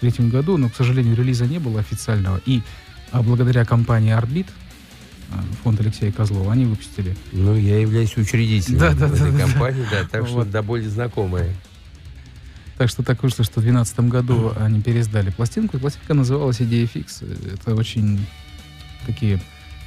[0.05, 2.39] третьем году, но, к сожалению, релиза не было официального.
[2.45, 2.61] И
[3.11, 4.47] а, благодаря компании Artbeat,
[5.63, 7.17] фонд Алексея Козлова, они выпустили.
[7.33, 9.39] Ну, я являюсь учредителем Да, да, этой да, да.
[9.39, 10.51] компании, да, так что Вот.
[10.51, 11.55] до боли знакомая.
[12.77, 15.79] Так что так вышло, что в 2012 году они переиздали пластинку.
[15.79, 17.23] Пластинка называлась «Идея фикс».
[17.23, 18.27] Это очень
[19.07, 19.41] такие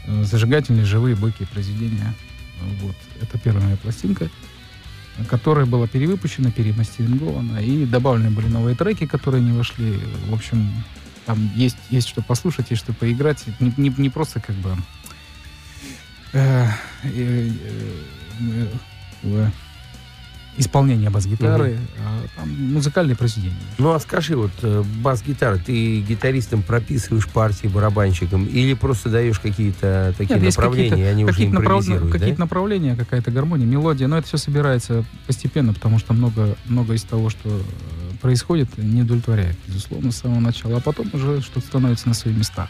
[0.05, 2.13] э, зажигательные, живые, бойкие произведения.
[2.81, 2.95] Вот.
[3.21, 4.29] Это первая моя пластинка,
[5.27, 7.59] которая была перевыпущена, перемастерингована.
[7.59, 9.99] И добавлены были новые треки, которые не вошли.
[10.29, 10.71] В общем,
[11.25, 13.43] там есть, есть что послушать, есть что поиграть.
[13.59, 14.75] Не, не, не просто как бы...
[16.33, 16.67] э,
[17.03, 17.49] э,
[19.23, 19.49] э,
[20.57, 23.55] исполнение бас-гитары, а там музыкальные произведения.
[23.77, 24.51] Ну, а скажи, вот
[25.03, 31.11] бас-гитара, ты гитаристам прописываешь партии барабанщикам или просто даешь какие-то такие Нет, направления, и какие-то-
[31.11, 32.19] они уже какие-то направ- импровизируют, да?
[32.19, 37.03] Какие-то направления, какая-то гармония, мелодия, но это все собирается постепенно, потому что много, много из
[37.03, 37.61] того, что
[38.19, 42.67] происходит, не удовлетворяет, безусловно, с самого начала, а потом уже что-то становится на свои места.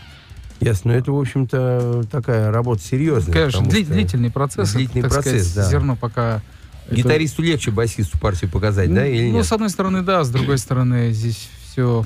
[0.60, 3.34] Ясно, но это, в общем-то, такая работа серьезная.
[3.34, 4.74] Конечно, дли- что длительный процесс.
[4.74, 5.70] длительный так процесс, сказать, да.
[5.70, 6.42] Зерно пока...
[6.88, 9.46] это- Гитаристу легче басисту партию показать, да, или ну, нет?
[9.46, 12.06] с одной стороны, да, с другой стороны, здесь все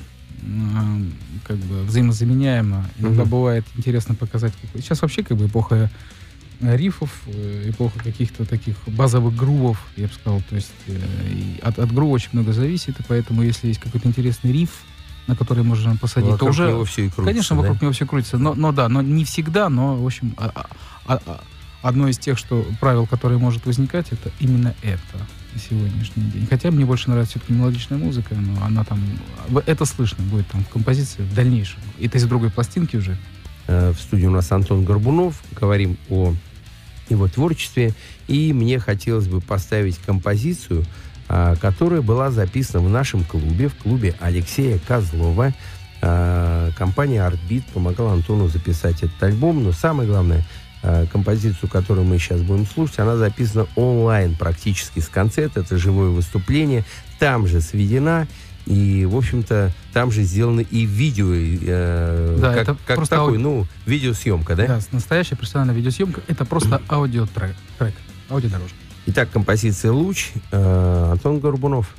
[1.46, 2.84] как бы взаимозаменяемо.
[2.98, 3.30] Иногда Мгм.
[3.30, 4.52] бывает интересно показать.
[4.74, 5.90] Сейчас вообще как бы эпоха
[6.60, 10.42] рифов, э, эпоха каких-то таких базовых грувов, я бы сказал.
[10.48, 10.98] То есть э,
[11.62, 14.70] от, от грува очень много зависит, и поэтому если есть какой-то интересный риф,
[15.26, 16.68] на который можно посадить, то Вокруг уже...
[16.68, 17.62] него все и крутится, Конечно, да?
[17.62, 18.38] вокруг него все крутится.
[18.38, 20.52] Но, но да, но не всегда, но, в общем, а-
[21.06, 21.40] а- а-
[21.82, 26.46] одно из тех, что правил, которые может возникать, это именно это на сегодняшний день.
[26.48, 29.00] Хотя мне больше нравится все-таки мелодичная музыка, но она там...
[29.66, 31.78] Это слышно будет там в композиции в дальнейшем.
[32.00, 33.16] Это из другой пластинки уже.
[33.66, 35.42] Э, В студии у нас Антон Горбунов.
[35.60, 36.34] Говорим о
[37.10, 37.92] его творчестве.
[38.28, 40.84] И мне хотелось бы поставить композицию,
[41.60, 45.54] которая была записана в нашем клубе, в клубе Алексея Козлова.
[46.02, 49.62] А, Компания Artbeat помогала Антону записать этот альбом.
[49.62, 50.44] Но самое главное,
[50.82, 55.60] а, композицию, которую мы сейчас будем слушать, она записана онлайн практически с концерта.
[55.60, 56.84] Это живое выступление.
[57.18, 58.26] Там же сведена.
[58.66, 63.34] И, в общем-то, там же сделано и видео, э, Да, как, это как просто такой,
[63.34, 64.66] ауди- ну, видеосъемка, да?
[64.66, 66.20] Да, настоящая профессиональная видеосъемка.
[66.28, 67.94] Это просто аудиотрек, трек,
[68.30, 68.76] аудиодорожка.
[69.04, 71.94] Итак, композиция «Луч», э, Антон Горбунов.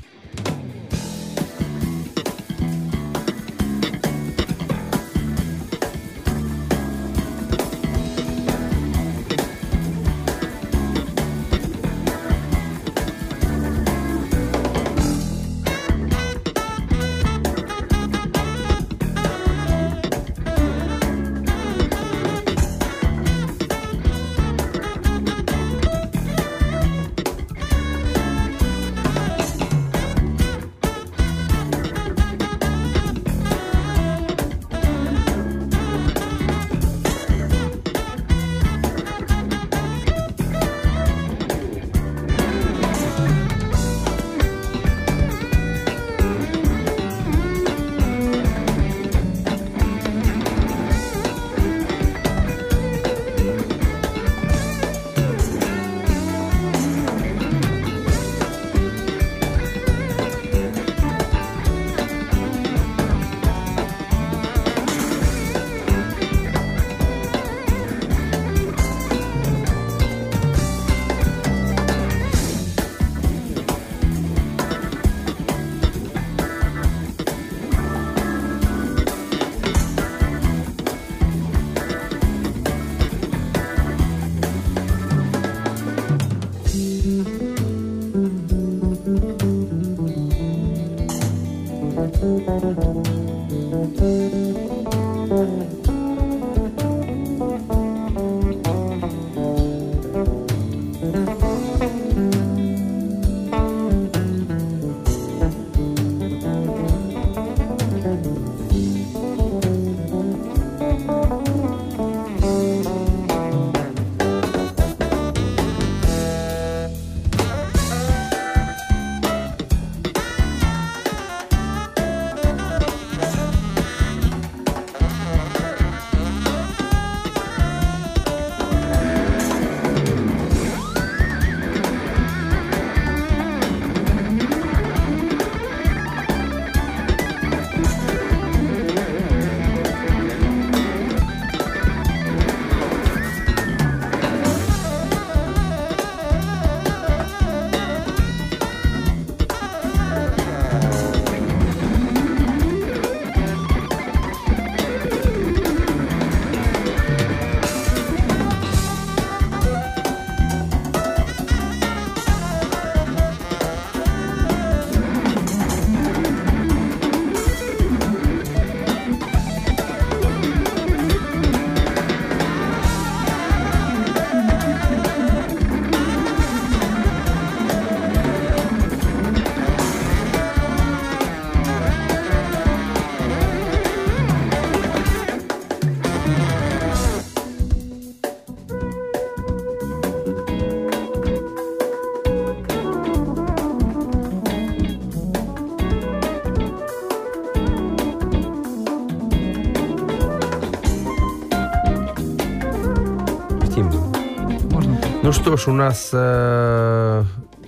[205.43, 207.23] Что ж, у нас э,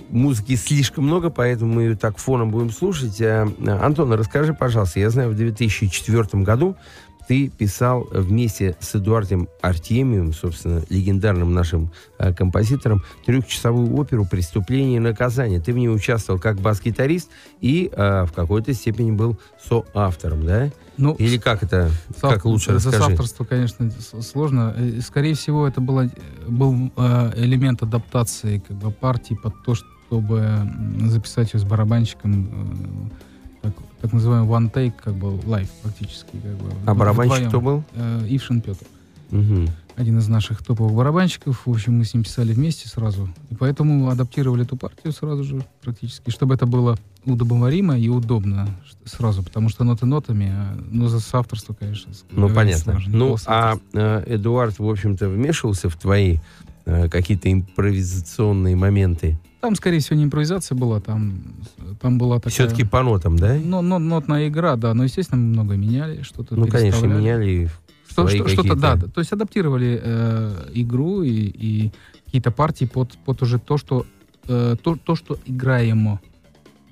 [0.08, 3.20] музыки слишком много, поэтому мы ее так фоном будем слушать.
[3.20, 6.74] Э, Антон, расскажи, пожалуйста, я знаю, в 2004 году
[7.28, 15.00] ты писал вместе с Эдуардом Артемием, собственно, легендарным нашим э, композитором, трехчасовую оперу «Преступление и
[15.00, 15.60] наказание».
[15.60, 20.70] Ты в ней участвовал как бас-гитарист и э, в какой-то степени был соавтором, да?
[20.98, 23.12] Ну, Или как это, как лучше За расскажи?
[23.12, 24.74] авторство, конечно, сложно.
[24.76, 26.08] Э, Скорее всего, это было,
[26.48, 30.68] был э, элемент адаптации как бы, партии под то, чтобы
[31.06, 33.26] записать ее с барабанщиком, э,
[33.66, 36.30] так, так называемый one take, как бы live практически.
[36.32, 37.48] Как бы, А барабанщик вдвоем.
[37.48, 37.84] кто был?
[37.94, 38.84] Э, Ившин Петр.
[39.30, 39.68] Мгм.
[39.96, 41.66] Один из наших топовых барабанщиков.
[41.66, 43.28] В общем, мы с ним писали вместе сразу.
[43.50, 48.68] И поэтому адаптировали эту партию сразу же практически, чтобы это было удобоваримо и удобно
[49.04, 52.92] сразу, потому что ноты нотами, а, но за соавторство, конечно, Ну, понятно.
[52.92, 53.16] сложно.
[53.16, 56.36] Ну, а э, Эдуард, в общем-то, вмешивался в твои
[56.84, 59.38] э, какие-то импровизационные моменты?
[59.66, 61.42] Там, скорее всего, не импровизация была, там,
[62.00, 62.52] там была такая...
[62.52, 63.58] Все-таки по нотам, да?
[63.60, 67.68] Ну, но, нотная игра, да, но, естественно, мы много меняли, что-то Ну, конечно, меняли
[68.08, 68.96] Что, что, что-то, да.
[68.96, 71.92] То есть адаптировали э, игру и, и
[72.26, 74.06] какие-то партии под, под уже то, что
[74.46, 76.20] э, то, то, что играемо.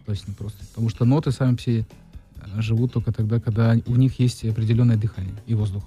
[0.04, 0.58] То есть не просто.
[0.66, 5.36] Потому что ноты сами все э, живут только тогда, когда у них есть определенное дыхание
[5.46, 5.84] и воздух.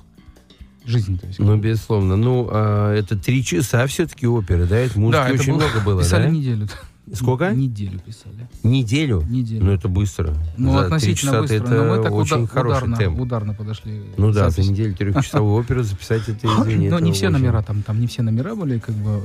[0.88, 1.38] Жизнь, то есть.
[1.40, 2.16] Ну, безусловно.
[2.16, 4.78] Ну, а, это три часа все-таки оперы, да?
[4.78, 6.30] Это музыки Да, это очень было- много было, писали да?
[6.30, 6.68] неделю.
[7.14, 7.52] Сколько?
[7.52, 8.48] Неделю писали.
[8.64, 9.24] Неделю?
[9.30, 9.64] Неделю.
[9.66, 10.34] Ну, это быстро.
[10.58, 11.56] Ну, За относительно быстро.
[11.56, 13.20] это но мы так очень уда- хороший ударно, темп.
[13.22, 14.02] ударно подошли.
[14.18, 16.90] Ну да, за неделю трехчасовую оперу записать это, извини.
[16.90, 19.22] Но не все очень- номера там, там не все номера были, как бы,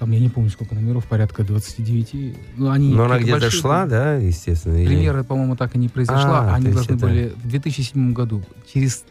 [0.00, 2.34] там, я не помню, сколько номеров, порядка 29.
[2.56, 4.74] Ну, они Но она где-то большие шла, да, естественно?
[4.78, 6.50] или- Премьера, по-моему, так и не произошла.
[6.50, 8.42] А, они должны это- были в 2007 году.
[8.72, 9.04] Через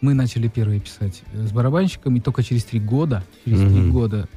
[0.00, 3.92] мы начали первые писать э, с барабанщиком, и только через три года, через три Мгм.
[3.92, 4.28] года,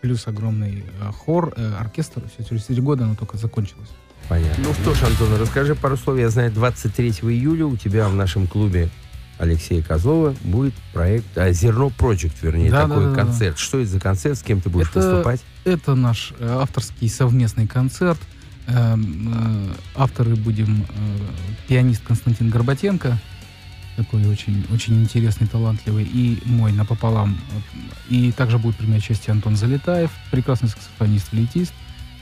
[0.00, 3.88] плюс огромный э, хор, э, оркестр, все через три года оно только закончилось.
[4.28, 4.64] Понятно.
[4.68, 6.18] Ну что ж, Антон, расскажи пару слов.
[6.18, 8.90] Я знаю, 23 июля у тебя в нашем клубе
[9.38, 13.22] Алексея Козлова будет проект а, «Зерно Project», вернее, Да, такой да, да, да.
[13.24, 13.58] концерт.
[13.58, 15.40] Что это за концерт, с кем ты будешь Это- выступать?
[15.64, 18.18] Это наш э, авторский совместный концерт.
[18.66, 20.84] Эм, э, авторы будем э,
[21.66, 23.18] пианист Константин Горбатенко,
[23.96, 27.38] такой очень, очень интересный, талантливый, и мой напополам.
[28.08, 31.72] И также будет принимать участие Антон Залетаев, прекрасный саксофонист, флейтист,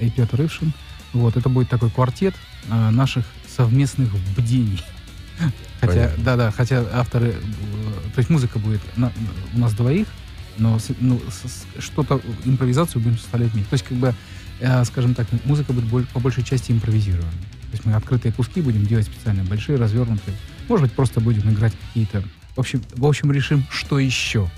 [0.01, 0.73] и Петр Ившин.
[1.12, 2.35] Вот, это будет такой квартет
[2.69, 3.24] э, наших
[3.57, 4.82] совместных бдений.
[5.81, 9.12] Хотя, да-да, хотя авторы, э, то есть музыка будет на-
[9.55, 10.09] у нас двоих,
[10.59, 11.20] но ну,
[11.78, 13.70] что-то, импровизацию будем составлять вместе.
[13.70, 14.15] То есть, как бы,
[14.61, 17.31] э, скажем так, музыка будет боль- по большей части импровизирована.
[17.31, 20.36] То есть мы открытые куски будем делать специально, большие, развернутые.
[20.69, 22.23] Может быть, просто будем играть какие-то...
[22.55, 24.49] В общем, в общем решим, что еще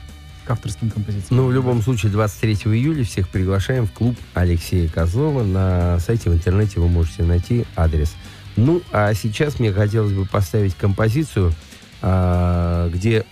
[0.45, 1.37] к авторским композициям.
[1.37, 5.45] Ну, в любом случае, 23 июля всех приглашаем в клуб Алексея Козлова.
[5.45, 8.15] На сайте в интернете вы можете найти адрес.
[8.57, 11.53] Ну, а сейчас мне хотелось бы поставить композицию,
[12.03, 13.25] а, где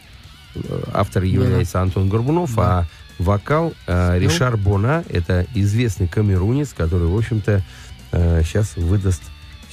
[0.54, 2.62] э, автор является Антон Горбунов, Да.
[2.62, 2.86] а
[3.18, 7.62] вокал э, Ришар Бона, это известный камерунец, который, в общем-то,
[8.10, 9.22] сейчас выдаст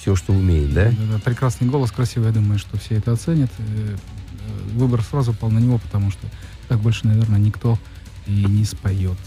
[0.06, 0.92] все, что умеет, да?
[1.12, 3.50] Да, прекрасный голос, красивый, я думаю, что все это оценят.
[3.58, 6.28] Э, э, Выбор сразу пал на него, потому что
[6.68, 7.80] так больше, наверное, никто
[8.28, 9.18] и не споет.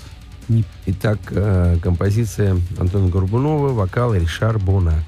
[0.48, 5.02] Не Итак, э, композиция Антона Горбунова, вокал Ришар Бона.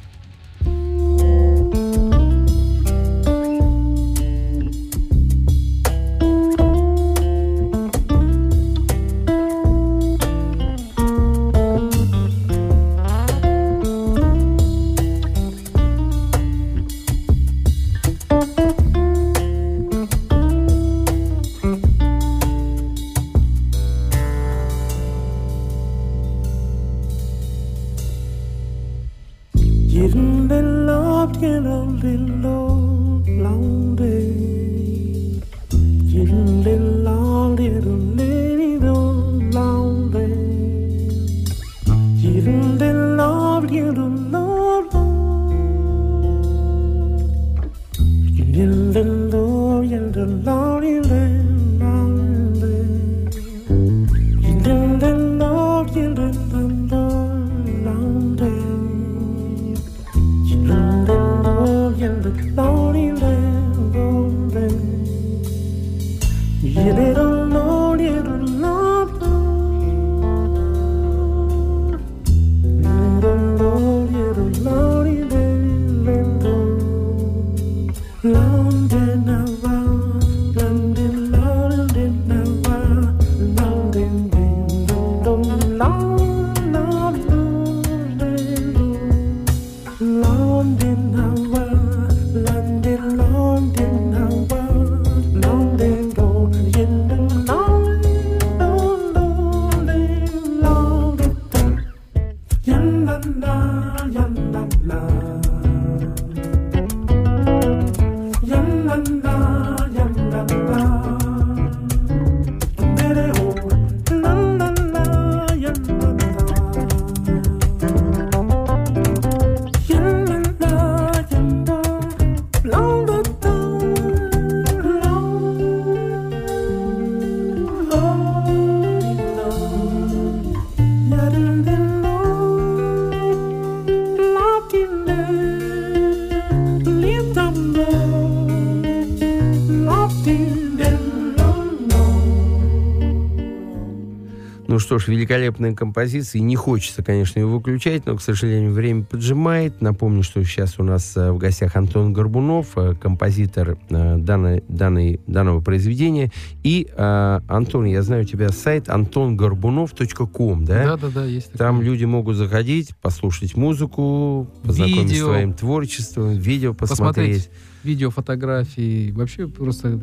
[145.01, 146.41] Что ж, великолепная композиция.
[146.41, 149.81] Не хочется, конечно, ее выключать, но, к сожалению, время поджимает.
[149.81, 155.21] Напомню, что сейчас у нас э, в гостях Антон Горбунов, э, композитор э, данной, данной,
[155.27, 156.31] данного произведения.
[156.63, 160.85] И, Антон, я знаю, у тебя сайт антонгорбунов.ком, да?
[160.85, 161.87] Да, да, да, есть Там такое.
[161.91, 165.27] люди могут заходить, послушать музыку, познакомиться с Видео.
[165.27, 167.37] твоим творчеством, видео посмотреть.
[167.37, 167.51] Посмотреть
[167.83, 169.99] видео, фотографии, вообще просто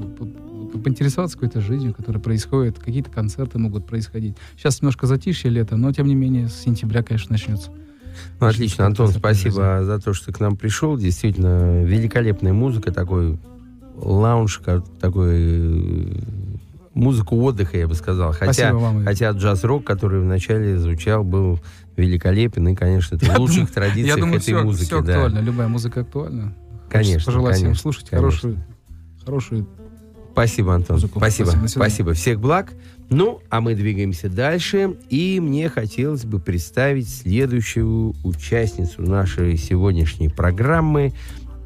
[0.71, 4.35] поинтересоваться какой-то жизнью, которая происходит, какие-то концерты могут происходить.
[4.57, 7.71] Сейчас немножко затишье лето, но тем не менее с сентября, конечно, начнется.
[8.39, 10.97] Ну, отлично, Антон, спасибо за то, что ты к нам пришел.
[10.97, 13.39] Действительно, великолепная музыка, такой
[13.95, 14.61] лаунж,
[14.99, 16.13] такой э,
[16.93, 18.33] музыку отдыха, я бы сказал.
[18.33, 19.05] Хотя, вам.
[19.05, 21.59] Хотя джаз-рок, который вначале звучал, был
[21.95, 24.85] великолепен, и, конечно, это в лучших думаю- традициях Я думаю, этой все, музыки.
[24.85, 25.13] все да.
[25.13, 26.53] актуально, любая музыка актуальна.
[26.89, 28.29] Конечно, Хочется Пожелать всем конечно, слушать конечно.
[28.29, 28.57] хорошую,
[29.25, 29.67] хорошую
[30.37, 30.97] Спасибо, Антон.
[30.97, 31.17] Музыку.
[31.17, 31.47] Спасибо.
[31.47, 31.67] Спасибо.
[31.67, 32.13] Спасибо.
[32.13, 32.73] Всех благ.
[33.09, 34.95] Ну, а мы двигаемся дальше.
[35.09, 41.13] И мне хотелось бы представить следующую участницу нашей сегодняшней программы.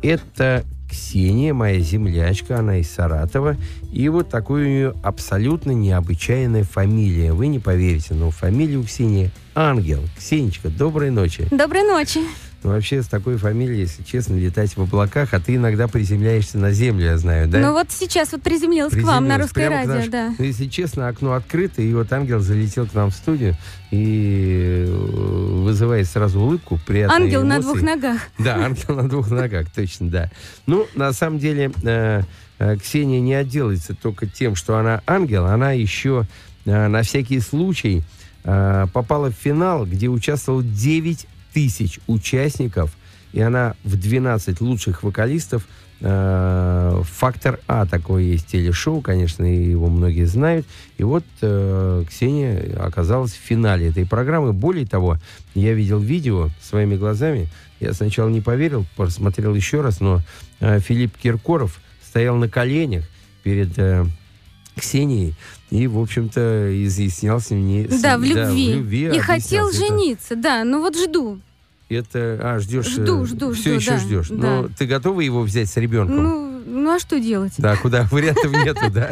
[0.01, 3.57] Это Ксения, моя землячка, она из Саратова.
[3.91, 7.33] И вот такая у нее абсолютно необычайная фамилия.
[7.33, 9.99] Вы не поверите, но фамилия у Ксении Ангел.
[10.17, 11.45] Ксенечка, доброй ночи.
[11.51, 12.21] Доброй ночи.
[12.63, 17.05] Вообще, с такой фамилией, если честно, летать в облаках, а ты иногда приземляешься на землю,
[17.05, 17.59] я знаю, да?
[17.59, 20.35] Ну вот сейчас вот приземлилась к вам на Приземлилась к радио, наш- да.
[20.37, 23.55] Ну, если честно, окно открыто, и вот ангел залетел к нам в студию
[23.89, 24.91] и э,
[25.63, 27.63] вызывает сразу улыбку, приятные Ангел на эмоции.
[27.63, 28.21] двух ногах.
[28.37, 30.31] Да, ангел на двух ногах, точно, да.
[30.67, 32.21] Ну, на самом деле, э,
[32.59, 36.25] э, Ксения не отделается только тем, что она ангел, она еще
[36.65, 38.03] на всякий случай
[38.43, 42.95] попала в финал, где участвовало 9 тысяч участников,
[43.33, 45.67] и она в 12 лучших вокалистов.
[46.03, 50.65] Э, Фактор А такое есть телешоу, конечно, его многие знают.
[50.97, 54.51] И вот э, Ксения оказалась в финале этой программы.
[54.51, 55.17] Более того,
[55.53, 57.49] я видел видео своими глазами.
[57.79, 60.21] Я сначала не поверил, посмотрел еще раз, но
[60.59, 63.05] э, Филипп Киркоров стоял на коленях
[63.43, 63.77] перед
[64.75, 65.35] Ксенией
[65.69, 67.87] и, в общем-то, изъяснялся мне...
[67.89, 68.73] с- Да, в любви.
[68.73, 69.69] в любви И хотел.
[69.69, 70.63] Это- жениться, да.
[70.63, 71.39] Ну вот жду.
[71.89, 72.87] Это, а, ждешь...
[72.87, 74.27] Жду, жду, Все жду, еще да, ждешь.
[74.29, 74.35] да.
[74.37, 76.23] Но ты готова его взять с ребенком?
[76.23, 77.53] Ну, ну а что делать?
[77.57, 79.11] Да, куда вариантов нету, да?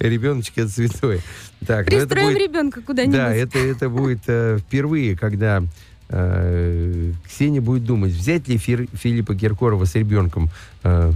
[0.00, 1.20] Ребеночек это святой.
[1.66, 3.14] Так, ну Пристроим будет- ребенка куда-нибудь.
[3.16, 5.62] Да, это, это будет э, впервые, когда
[6.08, 10.50] э, Ксения будет думать, взять ли Фир- Филиппа Киркорова с ребенком
[10.82, 11.12] э,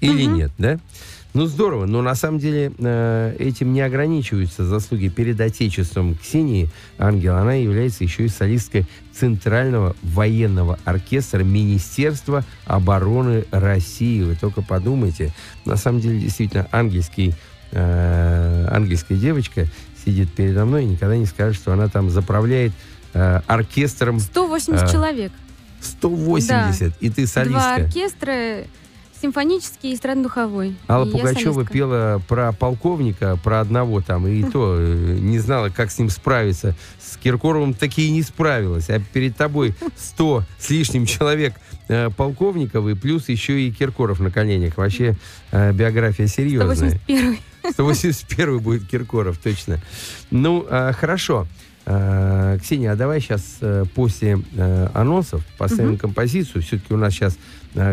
[0.00, 0.34] или Мгм.
[0.36, 0.78] нет, да?
[1.38, 7.36] Ну, здорово, но на самом деле э, этим не ограничиваются заслуги перед Отечеством Ксении Ангел.
[7.36, 14.20] Она является еще и солисткой Центрального военного оркестра Министерства обороны России.
[14.20, 15.32] Вы только подумайте.
[15.64, 17.36] На самом деле, действительно, ангельский,
[17.70, 19.66] э, ангельская девочка
[20.04, 22.72] сидит передо мной и никогда не скажет, что она там заправляет
[23.14, 25.30] э, оркестром 180 А, человек.
[25.82, 27.74] 180, и ты Два солистка.
[27.74, 28.64] оркестра,
[29.20, 30.76] симфонический и эстрадно-духовой.
[30.88, 35.90] Алла И Пугачева пела про полковника, про одного там, и то э, не знала, как
[35.90, 36.74] с ним справиться.
[37.00, 38.88] С Киркоровым таки и не справилась.
[38.90, 41.54] А перед тобой 100 с лишним человек
[41.88, 44.76] э, полковников, и плюс еще и Киркоров на коленях.
[44.76, 45.16] Вообще
[45.50, 47.00] э, биография серьезная.
[47.06, 47.38] 181
[47.72, 49.80] 181 будет Киркоров, точно.
[50.30, 51.46] Ну, хорошо.
[51.84, 53.60] Ксения, а давай сейчас
[53.94, 54.38] после
[54.94, 56.62] анонсов поставим композицию.
[56.62, 57.36] Все-таки у нас сейчас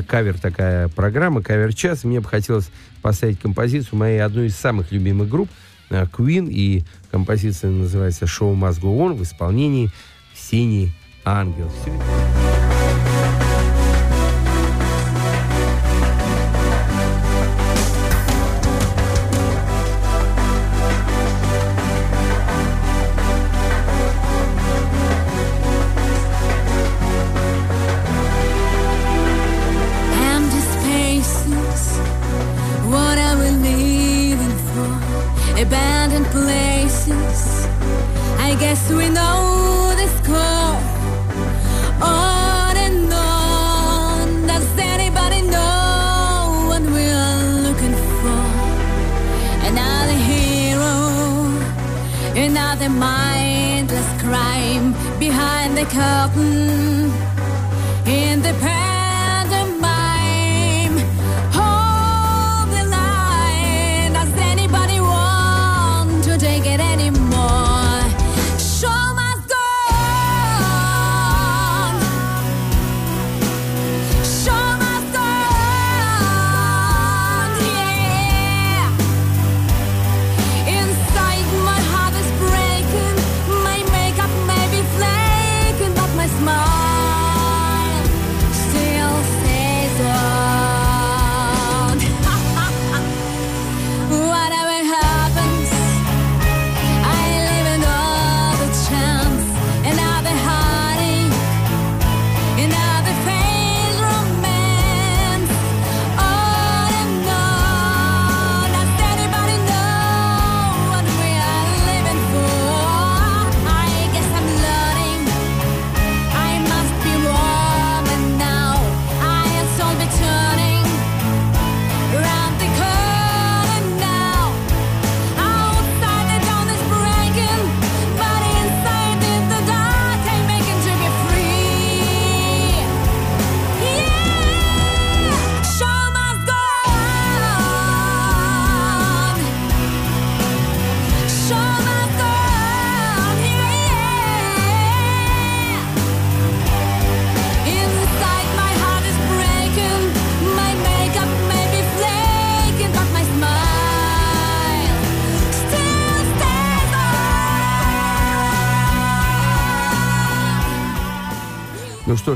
[0.07, 2.03] кавер такая программа, кавер-час.
[2.03, 2.69] Мне бы хотелось
[3.01, 5.49] поставить композицию моей одной из самых любимых групп
[5.89, 6.47] э, Queen.
[6.49, 9.91] И композиция называется «Show Must Go On» в исполнении
[10.33, 10.93] Ксении
[11.23, 11.71] Ангел.
[11.81, 12.64] Всё это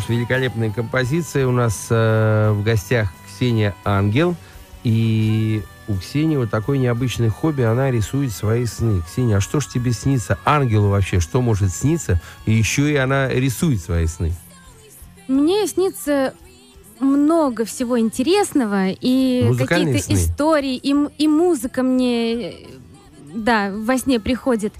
[0.09, 1.47] великолепная композиция.
[1.47, 4.35] У нас э, в гостях Ксения Ангел.
[4.83, 7.61] И у Ксении вот такое необычное хобби.
[7.61, 9.01] Она рисует свои сны.
[9.01, 10.37] Ксения, а что ж тебе снится?
[10.45, 12.21] Ангелу вообще что может сниться?
[12.45, 14.33] И еще и она рисует свои сны.
[15.27, 16.33] Мне снится
[16.99, 22.53] много всего интересного, и какие-то истории, и, и музыка мне, э,
[23.33, 24.73] да, во сне приходит.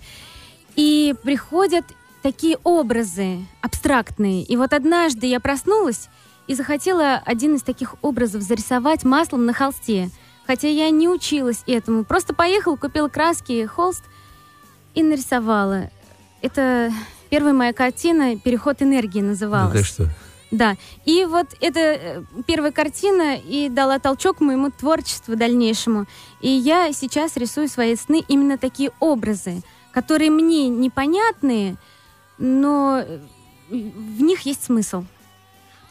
[0.76, 1.86] И приходят
[2.22, 4.44] такие образы абстрактные.
[4.44, 6.10] И вот однажды я проснулась
[6.48, 10.10] и захотела один из таких образов зарисовать маслом на холсте.
[10.48, 12.04] Хотя я не училась этому.
[12.04, 14.04] Просто поехала, купила краски, холст
[14.96, 15.92] и нарисовала.
[16.42, 16.92] Это
[17.30, 19.74] первая моя картина «Переход энергии» называлась.
[19.74, 20.10] Да ты что?
[20.52, 20.76] Да.
[21.06, 26.08] И вот эта э, первая картина и дала толчок моему творчеству дальнейшему.
[26.42, 31.78] И я сейчас рисую свои сны именно такие образы, которые мне непонятные,
[32.40, 33.20] но э,
[33.70, 35.04] в них есть смысл.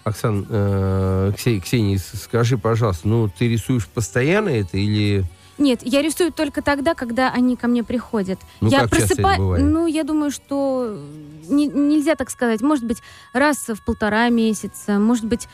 [0.05, 5.25] Оксан, э, Ксе- Ксения, скажи, пожалуйста, ну ты рисуешь постоянно это или...
[5.59, 8.39] Нет, я рисую только тогда, когда они ко мне приходят.
[8.61, 9.65] Ну, я как часто это бывает?
[9.65, 10.97] Ну, я думаю, что
[11.49, 12.61] не- нельзя так сказать.
[12.61, 13.03] Может быть,
[13.33, 15.49] раз в полтора месяца, может быть,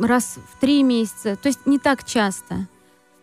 [0.00, 1.36] раз в три месяца.
[1.36, 2.66] То есть не так часто,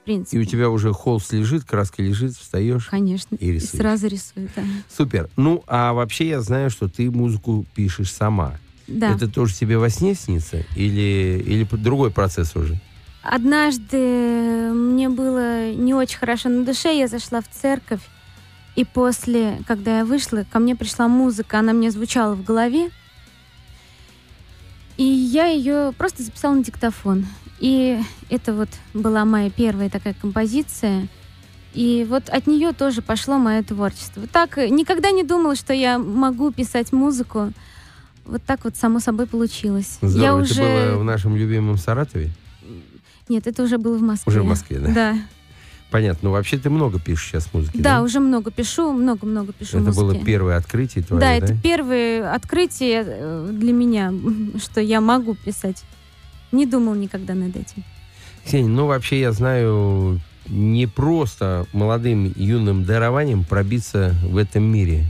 [0.09, 0.39] в И принципе.
[0.39, 2.87] у тебя уже холст лежит, краска лежит, встаешь?
[2.87, 3.35] Конечно.
[3.35, 3.79] И рисуешь.
[3.81, 4.63] сразу рисую, да.
[4.89, 5.29] Супер.
[5.37, 8.55] Ну, а вообще я знаю, что ты музыку пишешь сама.
[8.87, 9.11] Да.
[9.13, 10.65] Это тоже тебе во сне снится?
[10.75, 12.79] Или, или другой процесс уже?
[13.21, 13.97] Однажды
[14.73, 17.99] мне было не очень хорошо на душе, я зашла в церковь,
[18.75, 22.89] и после, когда я вышла, ко мне пришла музыка, она мне звучала в голове,
[24.97, 27.25] и я ее просто записала на диктофон.
[27.59, 27.99] И
[28.29, 31.07] это вот была моя первая такая композиция,
[31.73, 34.25] и вот от нее тоже пошло мое творчество.
[34.27, 37.51] Так э, никогда не думала, что я могу писать музыку.
[38.25, 39.97] Вот так вот само собой получилось.
[40.01, 40.21] Здорово.
[40.21, 40.61] Я Это уже...
[40.91, 42.31] было в нашем любимом Саратове?
[43.27, 44.31] Нет, это уже было в Москве.
[44.31, 44.93] Уже в Москве, да?
[44.93, 45.15] Да.
[45.91, 46.29] Понятно.
[46.29, 48.03] Ну, вообще ты много пишешь сейчас музыки, Да, да?
[48.03, 49.99] уже много пишу, много-много пишу Это музыки.
[49.99, 51.33] было первое открытие твое, да, да?
[51.45, 54.13] это первое открытие э, для меня,
[54.63, 55.83] что я могу писать.
[56.51, 57.83] Не думал никогда над этим.
[58.45, 65.05] Ксения, ну вообще я знаю, не просто молодым юным дарованием пробиться в этом мире.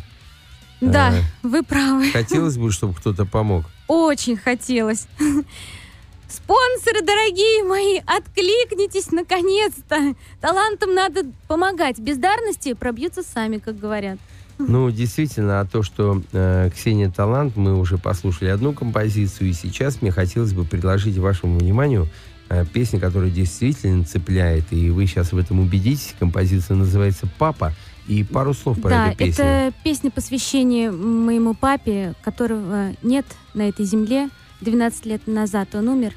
[0.81, 2.09] Да, А, вы правы.
[2.11, 3.65] Хотелось бы, чтобы кто-то помог.
[3.87, 5.07] Очень хотелось.
[6.29, 10.13] Спонсоры, дорогие мои, откликнитесь наконец-то.
[10.39, 11.97] Талантам надо помогать.
[11.99, 14.19] Бездарности пробьются сами, как говорят.
[14.59, 20.01] Ну, действительно, а то, что э, Ксения талант, мы уже послушали одну композицию, и сейчас
[20.01, 22.07] мне хотелось бы предложить вашему вниманию
[22.49, 26.13] э, песню, которая действительно цепляет, и вы сейчас в этом убедитесь.
[26.19, 27.73] Композиция называется «Папа»,
[28.09, 29.45] и пару слов про да, эту песню.
[29.45, 34.29] это песня посвящения моему папе, которого нет на этой земле.
[34.61, 36.13] 12 лет назад он умер.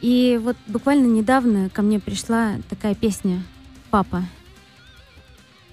[0.00, 3.44] И вот буквально недавно ко мне пришла такая песня
[3.90, 4.24] «Папа».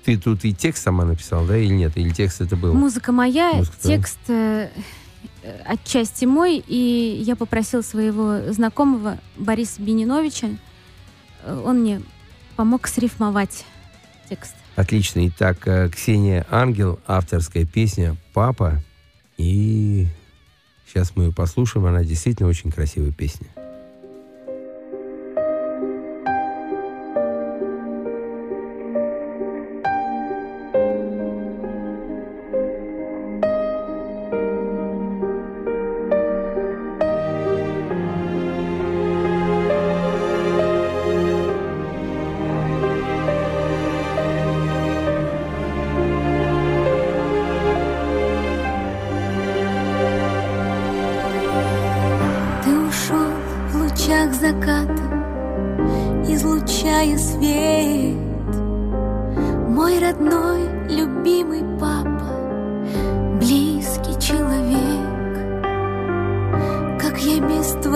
[0.10, 1.92] Ты тут и текст сама написал, да, или нет?
[1.96, 2.74] Или текст это был?
[2.74, 4.72] Музыка моя, Музыка текст э,
[5.44, 10.48] э, отчасти мой, и я попросила своего знакомого Бориса Бениновича,
[11.44, 12.02] э, он мне
[12.56, 13.66] помог срифмовать
[14.28, 14.56] текст.
[14.76, 15.28] Отлично.
[15.28, 18.82] Итак, э, Ксения Ангел, авторская песня «Папа».
[19.38, 20.08] И
[20.88, 21.86] сейчас мы ее послушаем.
[21.86, 23.46] Она действительно очень красивая песня.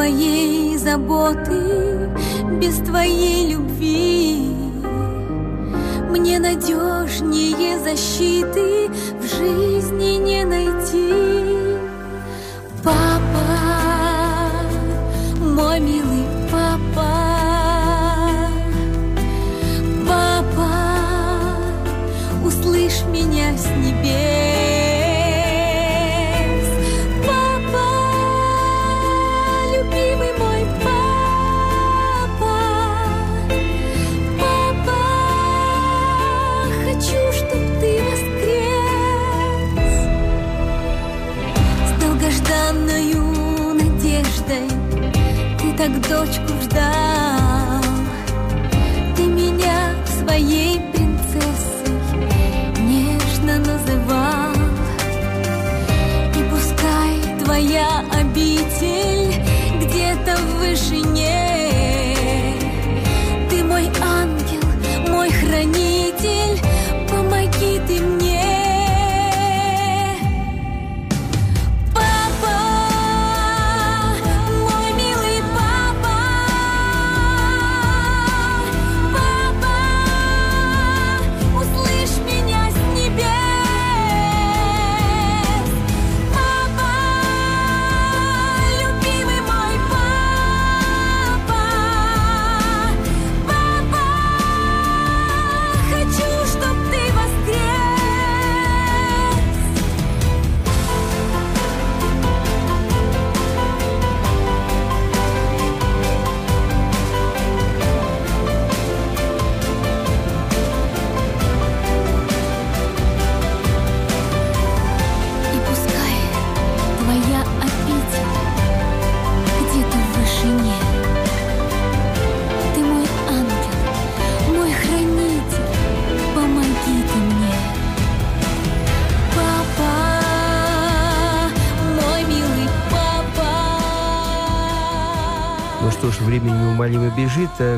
[0.04, 2.10] Твоей заботы,
[2.60, 4.50] без твоей любви,
[6.10, 11.78] мне надежнее защиты в жизни не найти.
[12.84, 13.48] Папа,
[15.40, 17.12] мой милый папа,
[20.06, 20.70] папа,
[22.46, 24.43] услышь меня с небес.
[46.74, 47.84] Ждал
[49.16, 50.80] Ты меня своей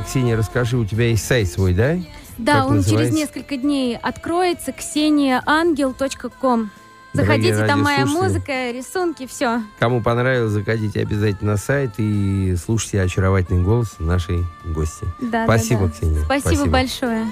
[0.06, 1.97] Ксения, расскажи, у тебя есть сайт свой, да?
[2.38, 6.69] Да, Как он через несколько дней откроется kseniaangel.com.
[7.14, 9.61] Заходите, Дорогие там моя музыка, рисунки, все.
[9.80, 15.06] Кому понравилось, заходите обязательно на сайт и слушайте очаровательный голос нашей гости.
[15.22, 15.91] Да, Спасибо, да, да.
[15.93, 16.23] Ксения.
[16.26, 17.26] Спасибо, большое.